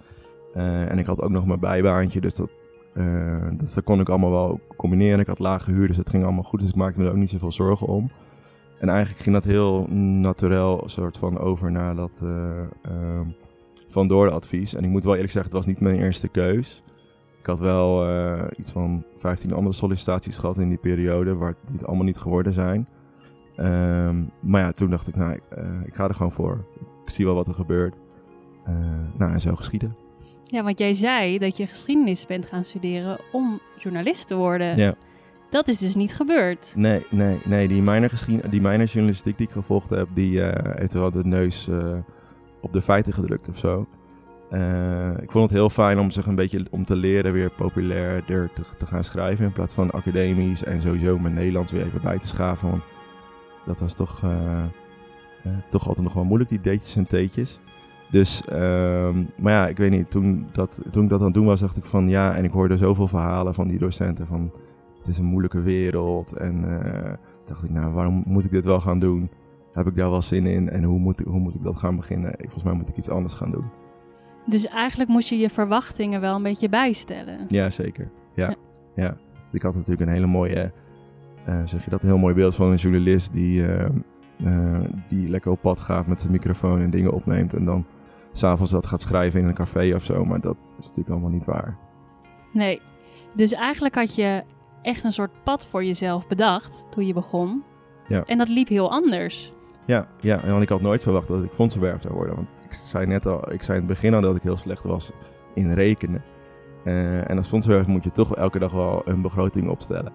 Uh, 0.55 0.91
en 0.91 0.99
ik 0.99 1.05
had 1.05 1.21
ook 1.21 1.29
nog 1.29 1.45
mijn 1.45 1.59
bijbaantje, 1.59 2.21
dus 2.21 2.35
dat, 2.35 2.73
uh, 2.93 3.47
dus 3.57 3.73
dat 3.73 3.83
kon 3.83 3.99
ik 3.99 4.09
allemaal 4.09 4.31
wel 4.31 4.59
combineren. 4.75 5.19
Ik 5.19 5.27
had 5.27 5.39
lage 5.39 5.71
huur, 5.71 5.87
dus 5.87 5.97
het 5.97 6.09
ging 6.09 6.23
allemaal 6.23 6.43
goed. 6.43 6.59
Dus 6.59 6.69
ik 6.69 6.75
maakte 6.75 6.99
me 6.99 7.05
er 7.05 7.11
ook 7.11 7.17
niet 7.17 7.29
zoveel 7.29 7.51
zorgen 7.51 7.87
om. 7.87 8.11
En 8.79 8.89
eigenlijk 8.89 9.23
ging 9.23 9.35
dat 9.35 9.43
heel 9.43 9.87
natuurlijk 9.89 10.81
soort 10.85 11.17
van 11.17 11.39
over 11.39 11.71
naar 11.71 11.95
dat 11.95 12.21
uh, 12.23 13.21
Van 13.87 14.07
Door 14.07 14.31
advies. 14.31 14.73
En 14.73 14.83
ik 14.83 14.89
moet 14.89 15.03
wel 15.03 15.13
eerlijk 15.13 15.31
zeggen, 15.31 15.51
het 15.51 15.59
was 15.63 15.73
niet 15.73 15.81
mijn 15.81 16.01
eerste 16.01 16.27
keus. 16.27 16.83
Ik 17.39 17.51
had 17.51 17.59
wel 17.59 18.09
uh, 18.09 18.43
iets 18.57 18.71
van 18.71 19.03
15 19.15 19.53
andere 19.53 19.75
sollicitaties 19.75 20.37
gehad 20.37 20.57
in 20.57 20.69
die 20.69 20.77
periode, 20.77 21.35
waar 21.35 21.55
die 21.65 21.75
het 21.77 21.85
allemaal 21.85 22.05
niet 22.05 22.17
geworden 22.17 22.53
zijn. 22.53 22.87
Um, 23.57 24.31
maar 24.41 24.61
ja, 24.61 24.71
toen 24.71 24.89
dacht 24.89 25.07
ik, 25.07 25.15
nou, 25.15 25.39
uh, 25.57 25.63
ik 25.85 25.95
ga 25.95 26.07
er 26.07 26.13
gewoon 26.13 26.31
voor. 26.31 26.65
Ik 27.05 27.09
zie 27.11 27.25
wel 27.25 27.35
wat 27.35 27.47
er 27.47 27.53
gebeurt. 27.53 27.99
Uh, 28.69 28.75
nou, 29.17 29.31
en 29.31 29.41
zo 29.41 29.55
geschieden. 29.55 29.95
Ja, 30.43 30.63
want 30.63 30.79
jij 30.79 30.93
zei 30.93 31.37
dat 31.37 31.57
je 31.57 31.67
geschiedenis 31.67 32.25
bent 32.25 32.45
gaan 32.45 32.63
studeren 32.63 33.19
om 33.31 33.59
journalist 33.77 34.27
te 34.27 34.35
worden. 34.35 34.77
Ja. 34.77 34.95
Dat 35.49 35.67
is 35.67 35.77
dus 35.77 35.95
niet 35.95 36.15
gebeurd. 36.15 36.73
Nee, 36.75 37.05
nee, 37.09 37.41
nee. 37.43 37.67
Die 37.67 37.81
minor, 37.81 38.11
die 38.49 38.61
minor 38.61 38.85
journalistiek 38.85 39.37
die 39.37 39.47
ik 39.47 39.53
gevolgd 39.53 39.89
heb, 39.89 40.07
die 40.13 40.41
heeft 40.41 40.93
wel 40.93 41.11
de 41.11 41.25
neus 41.25 41.69
op 42.65 42.73
de 42.73 42.81
feiten 42.81 43.13
gedrukt 43.13 43.49
of 43.49 43.57
zo. 43.57 43.87
Uh, 44.51 45.17
ik 45.21 45.31
vond 45.31 45.49
het 45.49 45.59
heel 45.59 45.69
fijn 45.69 45.99
om 45.99 46.11
zich 46.11 46.25
een 46.25 46.35
beetje 46.35 46.65
om 46.69 46.85
te 46.85 46.95
leren 46.95 47.33
weer 47.33 47.49
populairder 47.49 48.53
te, 48.53 48.61
te, 48.77 48.85
gaan 48.85 49.03
schrijven 49.03 49.45
in 49.45 49.51
plaats 49.51 49.73
van 49.73 49.91
academisch 49.91 50.63
en 50.63 50.81
sowieso 50.81 51.19
mijn 51.19 51.33
Nederlands 51.33 51.71
weer 51.71 51.85
even 51.85 52.01
bij 52.01 52.19
te 52.19 52.27
schaven. 52.27 52.69
Want 52.69 52.83
dat 53.65 53.79
was 53.79 53.93
toch, 53.95 54.21
uh, 54.23 54.31
uh, 55.45 55.53
toch 55.69 55.87
altijd 55.87 56.05
nog 56.05 56.15
wel 56.15 56.23
moeilijk, 56.23 56.49
die 56.49 56.61
deetjes 56.61 56.95
en 56.95 57.07
teetjes. 57.07 57.59
Dus, 58.11 58.45
ehm, 58.45 59.23
maar 59.41 59.53
ja, 59.53 59.67
ik 59.67 59.77
weet 59.77 59.91
niet, 59.91 60.11
toen, 60.11 60.47
dat, 60.51 60.81
toen 60.91 61.03
ik 61.03 61.09
dat 61.09 61.19
aan 61.19 61.25
het 61.25 61.33
doen 61.33 61.45
was, 61.45 61.59
dacht 61.59 61.77
ik 61.77 61.85
van 61.85 62.09
ja, 62.09 62.35
en 62.35 62.43
ik 62.43 62.51
hoorde 62.51 62.77
zoveel 62.77 63.07
verhalen 63.07 63.53
van 63.53 63.67
die 63.67 63.79
docenten 63.79 64.27
van 64.27 64.51
het 64.97 65.07
is 65.07 65.17
een 65.17 65.25
moeilijke 65.25 65.61
wereld. 65.61 66.37
En 66.37 66.61
dacht 67.45 67.63
ik, 67.63 67.69
nou, 67.69 67.93
waarom 67.93 68.23
moet 68.25 68.45
ik 68.45 68.51
dit 68.51 68.65
wel 68.65 68.79
gaan 68.79 68.99
doen? 68.99 69.29
Heb 69.75 69.87
ik 69.87 69.95
daar 69.95 70.09
wel 70.09 70.21
zin 70.21 70.45
in 70.45 70.69
en 70.69 70.83
hoe 70.83 70.99
moet, 70.99 71.19
hoe 71.19 71.39
moet 71.39 71.55
ik 71.55 71.63
dat 71.63 71.77
gaan 71.77 71.95
beginnen? 71.95 72.35
Volgens 72.37 72.63
mij 72.63 72.73
moet 72.73 72.89
ik 72.89 72.97
iets 72.97 73.09
anders 73.09 73.33
gaan 73.33 73.51
doen. 73.51 73.65
Dus 74.45 74.67
eigenlijk 74.67 75.09
moest 75.09 75.29
je 75.29 75.37
je 75.37 75.49
verwachtingen 75.49 76.21
wel 76.21 76.35
een 76.35 76.43
beetje 76.43 76.69
bijstellen. 76.69 77.39
Ja, 77.47 77.69
zeker. 77.69 78.09
Ja, 78.33 78.49
ja. 78.49 78.55
ja. 78.95 79.17
Ik 79.51 79.61
had 79.61 79.73
natuurlijk 79.73 80.01
een 80.01 80.13
hele 80.13 80.25
mooie, 80.25 80.71
uh, 81.49 81.61
zeg 81.65 81.83
je 81.83 81.89
dat, 81.89 82.01
een 82.01 82.07
heel 82.07 82.17
mooi 82.17 82.33
beeld 82.33 82.55
van 82.55 82.71
een 82.71 82.77
journalist 82.77 83.33
die, 83.33 83.61
uh, 83.61 83.85
uh, 84.37 84.79
die 85.07 85.29
lekker 85.29 85.51
op 85.51 85.61
pad 85.61 85.81
gaat 85.81 86.07
met 86.07 86.19
zijn 86.19 86.31
microfoon 86.31 86.79
en 86.79 86.89
dingen 86.89 87.13
opneemt. 87.13 87.53
En 87.53 87.65
dan 87.65 87.85
s'avonds 88.31 88.71
dat 88.71 88.85
gaat 88.85 89.01
schrijven 89.01 89.39
in 89.39 89.47
een 89.47 89.53
café 89.53 89.95
of 89.95 90.03
zo. 90.03 90.25
Maar 90.25 90.41
dat 90.41 90.57
is 90.79 90.87
natuurlijk 90.87 91.09
allemaal 91.09 91.29
niet 91.29 91.45
waar. 91.45 91.77
Nee. 92.53 92.81
Dus 93.35 93.51
eigenlijk 93.51 93.95
had 93.95 94.15
je 94.15 94.43
echt 94.81 95.03
een 95.03 95.11
soort 95.11 95.43
pad 95.43 95.67
voor 95.67 95.83
jezelf 95.83 96.27
bedacht 96.27 96.85
toen 96.89 97.05
je 97.05 97.13
begon. 97.13 97.63
Ja. 98.07 98.23
En 98.23 98.37
dat 98.37 98.49
liep 98.49 98.67
heel 98.67 98.91
anders. 98.91 99.53
Ja, 99.85 100.07
ja, 100.19 100.39
want 100.47 100.61
ik 100.61 100.69
had 100.69 100.81
nooit 100.81 101.03
verwacht 101.03 101.27
dat 101.27 101.43
ik 101.43 101.51
fondsenwerf 101.51 102.01
zou 102.01 102.13
worden. 102.13 102.35
Want 102.35 102.47
ik 102.63 102.73
zei 102.73 103.05
net 103.05 103.25
al, 103.25 103.51
ik 103.51 103.63
zei 103.63 103.79
in 103.79 103.83
het 103.83 103.93
begin 103.93 104.13
al 104.13 104.21
dat 104.21 104.35
ik 104.35 104.41
heel 104.41 104.57
slecht 104.57 104.83
was 104.83 105.11
in 105.53 105.73
rekenen. 105.73 106.23
Uh, 106.83 107.29
en 107.29 107.37
als 107.37 107.47
fondsenwerver 107.47 107.91
moet 107.91 108.03
je 108.03 108.11
toch 108.11 108.35
elke 108.35 108.59
dag 108.59 108.71
wel 108.71 109.01
een 109.05 109.21
begroting 109.21 109.69
opstellen. 109.69 110.13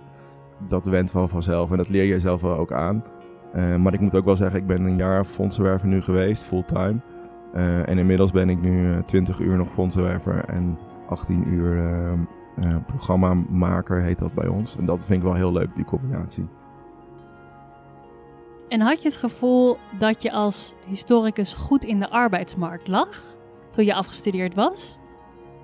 Dat 0.69 0.87
went 0.87 1.13
wel 1.13 1.29
vanzelf 1.29 1.71
en 1.71 1.77
dat 1.77 1.89
leer 1.89 2.05
je 2.05 2.21
zelf 2.21 2.41
wel 2.41 2.57
ook 2.57 2.73
aan. 2.73 3.03
Uh, 3.55 3.77
maar 3.77 3.95
ik 3.95 4.01
moet 4.01 4.15
ook 4.15 4.25
wel 4.25 4.37
zeggen, 4.37 4.61
ik 4.61 4.67
ben 4.67 4.85
een 4.85 4.97
jaar 4.97 5.25
fondsenwerver 5.25 5.89
nu 5.89 6.03
geweest, 6.03 6.45
fulltime. 6.45 7.01
Uh, 7.55 7.89
en 7.89 7.99
inmiddels 7.99 8.31
ben 8.31 8.49
ik 8.49 8.61
nu 8.61 9.03
20 9.05 9.39
uur 9.39 9.57
nog 9.57 9.69
fondsenwerver 9.73 10.45
en 10.45 10.79
18 11.09 11.49
uur 11.49 11.79
programmamaker 12.87 14.03
heet 14.03 14.19
dat 14.19 14.35
bij 14.35 14.47
ons. 14.47 14.77
En 14.77 14.87
dat 14.87 15.05
vind 15.05 15.19
ik 15.19 15.25
wel 15.25 15.35
heel 15.35 15.53
leuk, 15.53 15.75
die 15.75 15.85
combinatie. 15.85 16.49
En 18.71 18.81
had 18.81 19.03
je 19.03 19.09
het 19.09 19.17
gevoel 19.17 19.77
dat 19.99 20.23
je 20.23 20.33
als 20.33 20.75
historicus 20.87 21.55
goed 21.55 21.85
in 21.85 22.01
de 22.01 22.11
arbeidsmarkt 22.11 22.89
lag 22.89 23.09
toen 23.71 23.85
je 23.85 23.95
afgestudeerd 23.95 24.55
was? 24.55 24.99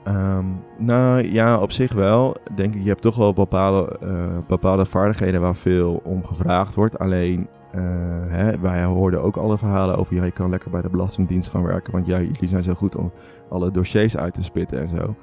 Um, 0.08 0.64
nou 0.78 1.22
ja, 1.32 1.60
op 1.60 1.72
zich 1.72 1.92
wel. 1.92 2.36
Denk 2.54 2.74
ik, 2.74 2.82
je 2.82 2.88
hebt 2.88 3.02
toch 3.02 3.16
wel 3.16 3.32
bepaalde, 3.32 3.98
uh, 4.02 4.38
bepaalde 4.46 4.86
vaardigheden 4.86 5.40
waar 5.40 5.56
veel 5.56 6.00
om 6.04 6.24
gevraagd 6.24 6.74
wordt. 6.74 6.98
Alleen, 6.98 7.48
uh, 7.74 7.82
hè, 8.28 8.58
wij 8.58 8.84
hoorden 8.84 9.22
ook 9.22 9.36
alle 9.36 9.58
verhalen 9.58 9.96
over, 9.96 10.14
ja, 10.14 10.24
je 10.24 10.30
kan 10.30 10.50
lekker 10.50 10.70
bij 10.70 10.82
de 10.82 10.90
Belastingdienst 10.90 11.50
gaan 11.50 11.62
werken, 11.62 11.92
want 11.92 12.06
ja, 12.06 12.20
jullie 12.20 12.48
zijn 12.48 12.62
zo 12.62 12.74
goed 12.74 12.96
om 12.96 13.12
alle 13.48 13.70
dossiers 13.70 14.16
uit 14.16 14.34
te 14.34 14.42
spitten 14.42 14.80
en 14.80 14.88
zo. 14.88 15.14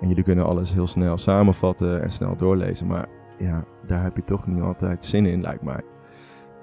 En 0.00 0.08
jullie 0.08 0.24
kunnen 0.24 0.46
alles 0.46 0.72
heel 0.72 0.86
snel 0.86 1.18
samenvatten 1.18 2.02
en 2.02 2.10
snel 2.10 2.36
doorlezen. 2.36 2.86
Maar 2.86 3.08
ja, 3.38 3.64
daar 3.86 4.02
heb 4.02 4.16
je 4.16 4.24
toch 4.24 4.46
niet 4.46 4.62
altijd 4.62 5.04
zin 5.04 5.26
in, 5.26 5.40
lijkt 5.40 5.62
mij. 5.62 5.80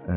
Uh, 0.09 0.15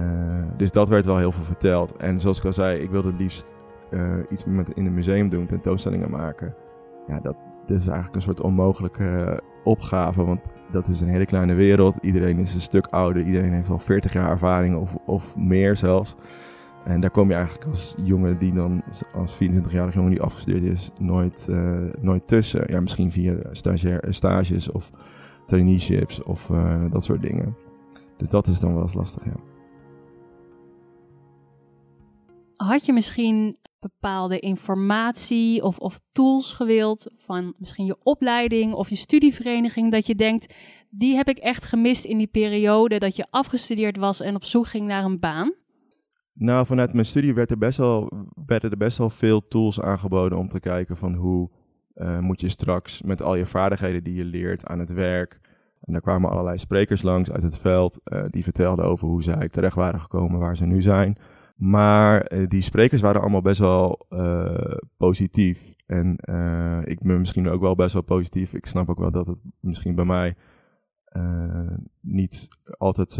dus 0.56 0.70
dat 0.70 0.88
werd 0.88 1.06
wel 1.06 1.18
heel 1.18 1.32
veel 1.32 1.44
verteld. 1.44 1.96
En 1.96 2.20
zoals 2.20 2.38
ik 2.38 2.44
al 2.44 2.52
zei, 2.52 2.80
ik 2.80 2.90
wilde 2.90 3.08
het 3.08 3.18
liefst 3.18 3.54
uh, 3.90 4.14
iets 4.30 4.44
met 4.44 4.70
in 4.74 4.86
een 4.86 4.94
museum 4.94 5.28
doen, 5.28 5.46
tentoonstellingen 5.46 6.10
maken. 6.10 6.54
Ja, 7.06 7.20
dat, 7.20 7.36
is 7.66 7.86
eigenlijk 7.86 8.16
een 8.16 8.22
soort 8.22 8.40
onmogelijke 8.40 9.40
opgave, 9.64 10.24
want 10.24 10.40
dat 10.70 10.88
is 10.88 11.00
een 11.00 11.08
hele 11.08 11.26
kleine 11.26 11.54
wereld. 11.54 11.96
Iedereen 12.00 12.38
is 12.38 12.54
een 12.54 12.60
stuk 12.60 12.86
ouder, 12.86 13.22
iedereen 13.22 13.52
heeft 13.52 13.68
al 13.68 13.78
40 13.78 14.12
jaar 14.12 14.30
ervaring 14.30 14.76
of, 14.76 14.96
of 15.06 15.36
meer 15.36 15.76
zelfs. 15.76 16.16
En 16.84 17.00
daar 17.00 17.10
kom 17.10 17.28
je 17.28 17.34
eigenlijk 17.34 17.66
als 17.66 17.94
jongen 18.02 18.38
die 18.38 18.52
dan, 18.52 18.82
als 19.14 19.34
24-jarig 19.34 19.94
jongen 19.94 20.10
die 20.10 20.22
afgestudeerd 20.22 20.64
is, 20.64 20.90
nooit, 20.98 21.48
nooit 22.00 22.28
tussen. 22.28 22.64
Ja, 22.66 22.80
misschien 22.80 23.10
via 23.10 23.34
stagiair, 23.52 24.06
stages 24.08 24.70
of 24.70 24.90
traineeships 25.46 26.22
of 26.22 26.50
dat 26.90 27.04
soort 27.04 27.22
dingen. 27.22 27.56
Dus 28.16 28.28
dat 28.28 28.46
is 28.46 28.60
dan 28.60 28.72
wel 28.72 28.82
eens 28.82 28.94
lastig, 28.94 29.24
ja. 29.24 29.34
Had 32.62 32.86
je 32.86 32.92
misschien 32.92 33.56
bepaalde 33.80 34.38
informatie 34.38 35.62
of, 35.62 35.78
of 35.78 36.00
tools 36.12 36.52
gewild 36.52 37.12
van 37.16 37.54
misschien 37.58 37.84
je 37.84 37.96
opleiding 38.02 38.72
of 38.74 38.88
je 38.88 38.94
studievereniging, 38.94 39.90
dat 39.90 40.06
je 40.06 40.14
denkt, 40.14 40.54
die 40.90 41.16
heb 41.16 41.28
ik 41.28 41.38
echt 41.38 41.64
gemist 41.64 42.04
in 42.04 42.18
die 42.18 42.26
periode 42.26 42.98
dat 42.98 43.16
je 43.16 43.26
afgestudeerd 43.30 43.96
was 43.96 44.20
en 44.20 44.34
op 44.34 44.44
zoek 44.44 44.66
ging 44.66 44.86
naar 44.86 45.04
een 45.04 45.18
baan? 45.18 45.52
Nou, 46.32 46.66
vanuit 46.66 46.92
mijn 46.92 47.06
studie 47.06 47.34
werd 47.34 47.50
er 47.50 47.58
best 47.58 47.78
wel, 47.78 48.10
werden 48.46 48.70
er 48.70 48.76
best 48.76 48.98
wel 48.98 49.10
veel 49.10 49.48
tools 49.48 49.80
aangeboden 49.80 50.38
om 50.38 50.48
te 50.48 50.60
kijken 50.60 50.96
van 50.96 51.14
hoe 51.14 51.50
uh, 51.94 52.18
moet 52.18 52.40
je 52.40 52.48
straks 52.48 53.02
met 53.02 53.22
al 53.22 53.34
je 53.34 53.46
vaardigheden 53.46 54.04
die 54.04 54.14
je 54.14 54.24
leert 54.24 54.66
aan 54.66 54.78
het 54.78 54.92
werk. 54.92 55.40
En 55.80 55.92
daar 55.92 56.02
kwamen 56.02 56.30
allerlei 56.30 56.58
sprekers 56.58 57.02
langs 57.02 57.30
uit 57.30 57.42
het 57.42 57.58
veld 57.58 58.00
uh, 58.04 58.24
die 58.28 58.42
vertelden 58.42 58.84
over 58.84 59.08
hoe 59.08 59.22
zij 59.22 59.48
terecht 59.48 59.76
waren 59.76 60.00
gekomen 60.00 60.40
waar 60.40 60.56
ze 60.56 60.66
nu 60.66 60.82
zijn. 60.82 61.18
Maar 61.64 62.32
uh, 62.32 62.48
die 62.48 62.62
sprekers 62.62 63.00
waren 63.00 63.20
allemaal 63.20 63.42
best 63.42 63.60
wel 63.60 64.06
positief. 64.96 65.74
En 65.86 66.10
ik 66.84 67.00
ben 67.00 67.18
misschien 67.18 67.48
ook 67.48 67.60
wel 67.60 67.74
best 67.74 67.92
wel 67.92 68.02
positief. 68.02 68.54
Ik 68.54 68.66
snap 68.66 68.90
ook 68.90 68.98
wel 68.98 69.10
dat 69.10 69.26
het 69.26 69.38
misschien 69.60 69.94
bij 69.94 70.04
mij 70.04 70.34
niet 72.00 72.48
altijd, 72.78 73.16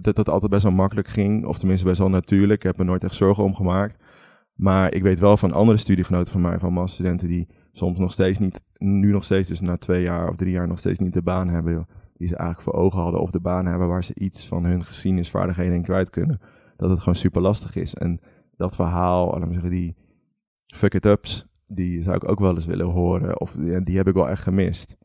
dat 0.00 0.16
dat 0.16 0.28
altijd 0.28 0.50
best 0.50 0.62
wel 0.62 0.72
makkelijk 0.72 1.08
ging, 1.08 1.46
of 1.46 1.58
tenminste 1.58 1.86
best 1.86 1.98
wel 1.98 2.08
natuurlijk. 2.08 2.58
Ik 2.58 2.62
heb 2.62 2.78
er 2.78 2.84
nooit 2.84 3.04
echt 3.04 3.14
zorgen 3.14 3.44
om 3.44 3.54
gemaakt. 3.54 4.02
Maar 4.54 4.94
ik 4.94 5.02
weet 5.02 5.20
wel 5.20 5.36
van 5.36 5.52
andere 5.52 5.78
studiegenoten 5.78 6.32
van 6.32 6.40
mij, 6.40 6.58
van 6.58 6.72
masterstudenten, 6.72 7.28
die 7.28 7.48
soms 7.72 7.98
nog 7.98 8.12
steeds 8.12 8.38
niet, 8.38 8.62
nu 8.78 9.10
nog 9.10 9.24
steeds, 9.24 9.48
dus 9.48 9.60
na 9.60 9.76
twee 9.76 10.02
jaar 10.02 10.28
of 10.28 10.36
drie 10.36 10.52
jaar 10.52 10.68
nog 10.68 10.78
steeds 10.78 10.98
niet 10.98 11.12
de 11.12 11.22
baan 11.22 11.48
hebben 11.48 11.86
die 12.16 12.28
ze 12.28 12.36
eigenlijk 12.36 12.70
voor 12.70 12.82
ogen 12.82 13.00
hadden, 13.00 13.20
of 13.20 13.30
de 13.30 13.40
baan 13.40 13.66
hebben 13.66 13.88
waar 13.88 14.04
ze 14.04 14.14
iets 14.14 14.48
van 14.48 14.64
hun 14.64 14.84
geschiedenisvaardigheden 14.84 15.74
in 15.74 15.82
kwijt 15.82 16.10
kunnen. 16.10 16.40
Dat 16.82 16.90
het 16.90 17.00
gewoon 17.00 17.14
super 17.14 17.42
lastig 17.42 17.76
is. 17.76 17.94
En 17.94 18.20
dat 18.56 18.74
verhaal, 18.74 19.26
laten 19.26 19.46
we 19.46 19.52
zeggen, 19.52 19.70
die 19.70 19.96
fuck 20.74 20.94
it 20.94 21.06
ups, 21.06 21.46
die 21.66 22.02
zou 22.02 22.16
ik 22.16 22.28
ook 22.28 22.40
wel 22.40 22.54
eens 22.54 22.66
willen 22.66 22.86
horen, 22.86 23.40
of 23.40 23.52
die, 23.52 23.82
die 23.82 23.96
heb 23.96 24.08
ik 24.08 24.14
wel 24.14 24.28
echt 24.28 24.42
gemist. 24.42 24.96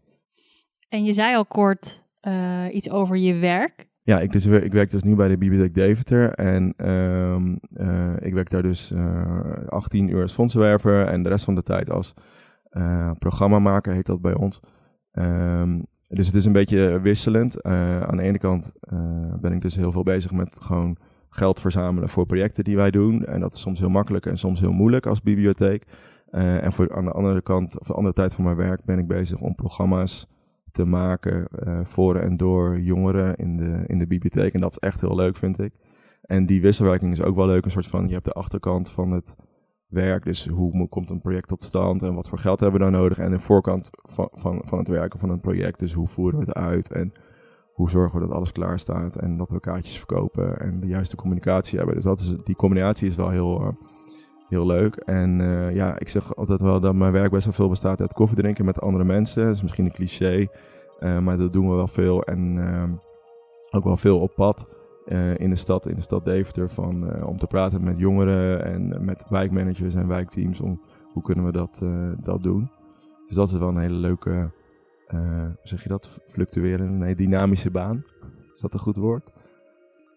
En 0.89 1.03
je 1.03 1.13
zei 1.13 1.35
al 1.35 1.45
kort, 1.45 2.03
uh, 2.21 2.65
iets 2.71 2.89
over 2.89 3.17
je 3.17 3.33
werk. 3.33 3.87
Ja, 4.01 4.19
ik, 4.19 4.31
dus, 4.31 4.45
ik 4.45 4.71
werk 4.71 4.89
dus 4.89 5.03
nu 5.03 5.15
bij 5.15 5.27
de 5.27 5.37
Bibliotheek 5.37 5.73
Deventer 5.73 6.31
en 6.31 6.89
um, 6.89 7.59
uh, 7.71 8.13
ik 8.19 8.33
werk 8.33 8.49
daar 8.49 8.61
dus 8.61 8.91
uh, 8.91 9.67
18 9.67 10.09
uur 10.09 10.21
als 10.21 10.33
fondsenwerver 10.33 11.05
en 11.05 11.23
de 11.23 11.29
rest 11.29 11.45
van 11.45 11.55
de 11.55 11.63
tijd 11.63 11.89
als 11.89 12.13
programmamaker 13.19 13.93
heet 13.93 14.05
dat 14.05 14.21
bij 14.21 14.33
ons. 14.33 14.59
Um, 15.11 15.85
dus 16.07 16.25
het 16.25 16.35
is 16.35 16.45
een 16.45 16.51
beetje 16.51 16.99
wisselend. 16.99 17.63
aan 17.63 18.17
de 18.17 18.23
ene 18.23 18.37
kant 18.37 18.73
ben 19.41 19.51
ik 19.51 19.61
dus 19.61 19.75
heel 19.75 19.91
veel 19.91 20.03
bezig 20.03 20.31
met 20.31 20.59
gewoon 20.61 20.97
geld 21.37 21.61
verzamelen 21.61 22.09
voor 22.09 22.25
projecten 22.25 22.63
die 22.63 22.75
wij 22.75 22.91
doen. 22.91 23.25
En 23.25 23.39
dat 23.39 23.53
is 23.53 23.61
soms 23.61 23.79
heel 23.79 23.89
makkelijk 23.89 24.25
en 24.25 24.37
soms 24.37 24.59
heel 24.59 24.71
moeilijk 24.71 25.05
als 25.05 25.21
bibliotheek. 25.21 25.85
en 26.31 26.73
voor, 26.73 26.95
aan 26.95 27.05
de 27.05 27.11
andere 27.11 27.41
kant, 27.41 27.79
of 27.79 27.87
de 27.87 27.93
andere 27.93 28.13
tijd 28.13 28.35
van 28.35 28.43
mijn 28.43 28.55
werk, 28.55 28.85
ben 28.85 28.99
ik 28.99 29.07
bezig 29.07 29.41
om 29.41 29.55
programma's 29.55 30.27
te 30.77 30.85
maken 30.85 31.47
uh, 31.67 31.79
voor 31.83 32.15
en 32.15 32.37
door 32.37 32.79
jongeren 32.79 33.35
in 33.35 33.57
de, 33.57 33.83
in 33.85 33.99
de 33.99 34.07
bibliotheek. 34.07 34.53
En 34.53 34.59
dat 34.59 34.71
is 34.71 34.77
echt 34.77 35.01
heel 35.01 35.15
leuk, 35.15 35.37
vind 35.37 35.59
ik. 35.59 35.73
En 36.21 36.45
die 36.45 36.61
wisselwerking 36.61 37.11
is 37.11 37.21
ook 37.21 37.35
wel 37.35 37.45
leuk. 37.45 37.65
Een 37.65 37.71
soort 37.71 37.87
van, 37.87 38.07
je 38.07 38.13
hebt 38.13 38.25
de 38.25 38.31
achterkant 38.31 38.91
van 38.91 39.11
het 39.11 39.35
werk. 39.87 40.23
Dus 40.23 40.47
hoe 40.47 40.87
komt 40.89 41.09
een 41.09 41.21
project 41.21 41.47
tot 41.47 41.63
stand 41.63 42.03
en 42.03 42.13
wat 42.13 42.29
voor 42.29 42.37
geld 42.37 42.59
hebben 42.59 42.79
we 42.79 42.85
dan 42.91 43.01
nodig? 43.01 43.17
En 43.17 43.31
de 43.31 43.39
voorkant 43.39 43.89
van, 43.91 44.29
van, 44.31 44.61
van 44.65 44.77
het 44.77 44.87
werken 44.87 45.19
van 45.19 45.29
een 45.29 45.41
project. 45.41 45.79
Dus 45.79 45.93
hoe 45.93 46.07
voeren 46.07 46.39
we 46.39 46.45
het 46.45 46.55
uit 46.55 46.91
en 46.91 47.11
hoe 47.77 47.89
zorgen 47.89 48.19
we 48.19 48.25
dat 48.27 48.35
alles 48.35 48.51
klaar 48.51 48.79
staat 48.79 49.15
en 49.15 49.37
dat 49.37 49.51
we 49.51 49.59
kaartjes 49.59 49.97
verkopen 49.97 50.59
en 50.59 50.79
de 50.79 50.87
juiste 50.87 51.15
communicatie 51.15 51.77
hebben. 51.77 51.95
Dus 51.95 52.03
dat 52.03 52.19
is, 52.19 52.35
die 52.43 52.55
combinatie 52.55 53.07
is 53.07 53.15
wel 53.15 53.29
heel, 53.29 53.61
uh, 53.61 53.67
heel 54.49 54.65
leuk. 54.65 54.95
En 54.95 55.39
uh, 55.39 55.75
ja, 55.75 55.99
ik 55.99 56.09
zeg 56.09 56.35
altijd 56.35 56.61
wel 56.61 56.79
dat 56.79 56.95
mijn 56.95 57.11
werk 57.11 57.31
best 57.31 57.45
wel 57.45 57.53
veel 57.53 57.69
bestaat 57.69 58.01
uit 58.01 58.13
koffie 58.13 58.37
drinken 58.37 58.65
met 58.65 58.81
andere 58.81 59.03
mensen. 59.03 59.45
Dat 59.45 59.55
is 59.55 59.61
misschien 59.61 59.85
een 59.85 59.91
cliché, 59.91 60.47
uh, 60.99 61.19
maar 61.19 61.37
dat 61.37 61.53
doen 61.53 61.69
we 61.69 61.75
wel 61.75 61.87
veel. 61.87 62.23
En 62.23 62.55
uh, 62.55 62.83
ook 63.71 63.83
wel 63.83 63.97
veel 63.97 64.19
op 64.19 64.35
pad 64.35 64.69
in 65.35 65.49
de 65.49 65.55
stad, 65.55 65.87
in 65.87 65.95
de 65.95 66.01
stad 66.01 66.25
Deventer, 66.25 66.69
van, 66.69 67.23
om 67.25 67.37
te 67.37 67.47
praten 67.47 67.83
met 67.83 67.99
jongeren 67.99 68.65
en 68.65 69.05
met 69.05 69.25
wijkmanagers 69.29 69.95
en 69.95 70.07
wijkteams. 70.07 70.61
Om 70.61 70.81
hoe 71.13 71.23
kunnen 71.23 71.45
we 71.45 71.51
dat, 71.51 71.85
dat 72.23 72.43
doen. 72.43 72.71
Dus 73.27 73.35
dat 73.35 73.49
is 73.49 73.57
wel 73.57 73.67
een 73.67 73.77
hele 73.77 73.95
leuke, 73.95 74.51
zeg 75.63 75.83
je 75.83 75.89
dat, 75.89 76.19
fluctuerende, 76.27 77.05
nee, 77.05 77.15
dynamische 77.15 77.71
baan. 77.71 78.03
Is 78.53 78.61
dat 78.61 78.73
een 78.73 78.79
goed 78.79 78.97
woord? 78.97 79.29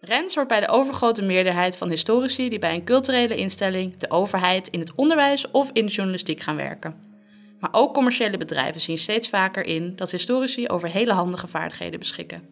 Rens 0.00 0.34
hoort 0.34 0.48
bij 0.48 0.60
de 0.60 0.68
overgrote 0.68 1.22
meerderheid 1.22 1.76
van 1.76 1.88
historici 1.88 2.48
die 2.48 2.58
bij 2.58 2.74
een 2.74 2.84
culturele 2.84 3.36
instelling, 3.36 3.96
de 3.96 4.10
overheid, 4.10 4.68
in 4.68 4.80
het 4.80 4.94
onderwijs 4.94 5.50
of 5.50 5.70
in 5.72 5.86
de 5.86 5.92
journalistiek 5.92 6.40
gaan 6.40 6.56
werken. 6.56 6.94
Maar 7.60 7.70
ook 7.72 7.94
commerciële 7.94 8.36
bedrijven 8.36 8.80
zien 8.80 8.98
steeds 8.98 9.28
vaker 9.28 9.64
in 9.64 9.96
dat 9.96 10.10
historici 10.10 10.68
over 10.68 10.88
hele 10.88 11.12
handige 11.12 11.46
vaardigheden 11.46 11.98
beschikken. 11.98 12.42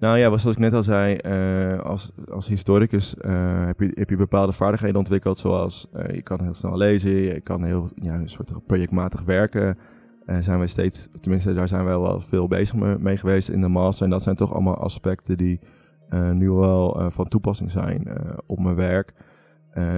Nou 0.00 0.18
ja, 0.18 0.38
zoals 0.38 0.56
ik 0.56 0.58
net 0.58 0.74
al 0.74 0.82
zei, 0.82 1.18
uh, 1.26 1.80
als, 1.80 2.10
als 2.30 2.48
historicus 2.48 3.14
uh, 3.20 3.66
heb, 3.66 3.80
je, 3.80 3.90
heb 3.94 4.10
je 4.10 4.16
bepaalde 4.16 4.52
vaardigheden 4.52 4.96
ontwikkeld, 4.96 5.38
zoals 5.38 5.86
uh, 5.96 6.14
je 6.14 6.22
kan 6.22 6.42
heel 6.42 6.54
snel 6.54 6.76
lezen, 6.76 7.10
je 7.10 7.40
kan 7.40 7.64
heel 7.64 7.88
ja, 7.94 8.14
een 8.14 8.28
soort 8.28 8.66
projectmatig 8.66 9.22
werken. 9.22 9.78
Zijn 10.40 10.58
wij 10.58 10.66
steeds, 10.66 11.08
tenminste 11.20 11.54
daar 11.54 11.68
zijn 11.68 11.84
wij 11.84 11.98
wel 11.98 12.20
veel 12.20 12.48
bezig 12.48 12.98
mee 12.98 13.16
geweest 13.16 13.48
in 13.48 13.60
de 13.60 13.68
master. 13.68 14.04
En 14.04 14.10
dat 14.10 14.22
zijn 14.22 14.36
toch 14.36 14.52
allemaal 14.52 14.76
aspecten 14.76 15.36
die 15.36 15.60
uh, 16.10 16.30
nu 16.30 16.50
wel 16.50 17.00
uh, 17.00 17.10
van 17.10 17.28
toepassing 17.28 17.70
zijn 17.70 18.08
uh, 18.08 18.14
op 18.46 18.58
mijn 18.58 18.74
werk. 18.74 19.12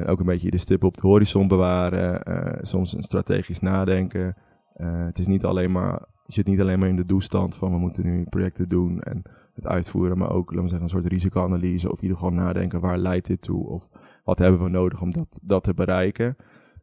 ook 0.06 0.20
een 0.20 0.26
beetje 0.26 0.50
de 0.50 0.58
stip 0.58 0.84
op 0.84 0.96
de 0.96 1.06
horizon 1.06 1.48
bewaren, 1.48 2.20
soms 2.62 2.92
een 2.92 3.02
strategisch 3.02 3.60
nadenken. 3.60 4.36
het 4.82 5.18
is 5.18 5.26
niet 5.26 5.44
alleen 5.44 5.72
maar, 5.72 6.04
je 6.26 6.32
zit 6.32 6.46
niet 6.46 6.60
alleen 6.60 6.78
maar 6.78 6.88
in 6.88 6.96
de 6.96 7.06
doelstand 7.06 7.54
van 7.54 7.70
we 7.70 7.78
moeten 7.78 8.04
nu 8.04 8.24
projecten 8.24 8.68
doen 8.68 9.00
en 9.00 9.22
het 9.54 9.66
uitvoeren, 9.66 10.18
maar 10.18 10.30
ook 10.30 10.50
laten 10.50 10.62
we 10.62 10.68
zeggen, 10.68 10.82
een 10.82 11.00
soort 11.00 11.12
risicoanalyse 11.12 11.92
of 11.92 12.00
ieder 12.00 12.16
geval 12.16 12.32
nadenken 12.32 12.80
waar 12.80 12.98
leidt 12.98 13.26
dit 13.26 13.42
toe 13.42 13.66
of 13.66 13.88
wat 14.24 14.38
hebben 14.38 14.62
we 14.62 14.68
nodig 14.68 15.02
om 15.02 15.10
dat, 15.10 15.40
dat 15.42 15.64
te 15.64 15.74
bereiken. 15.74 16.36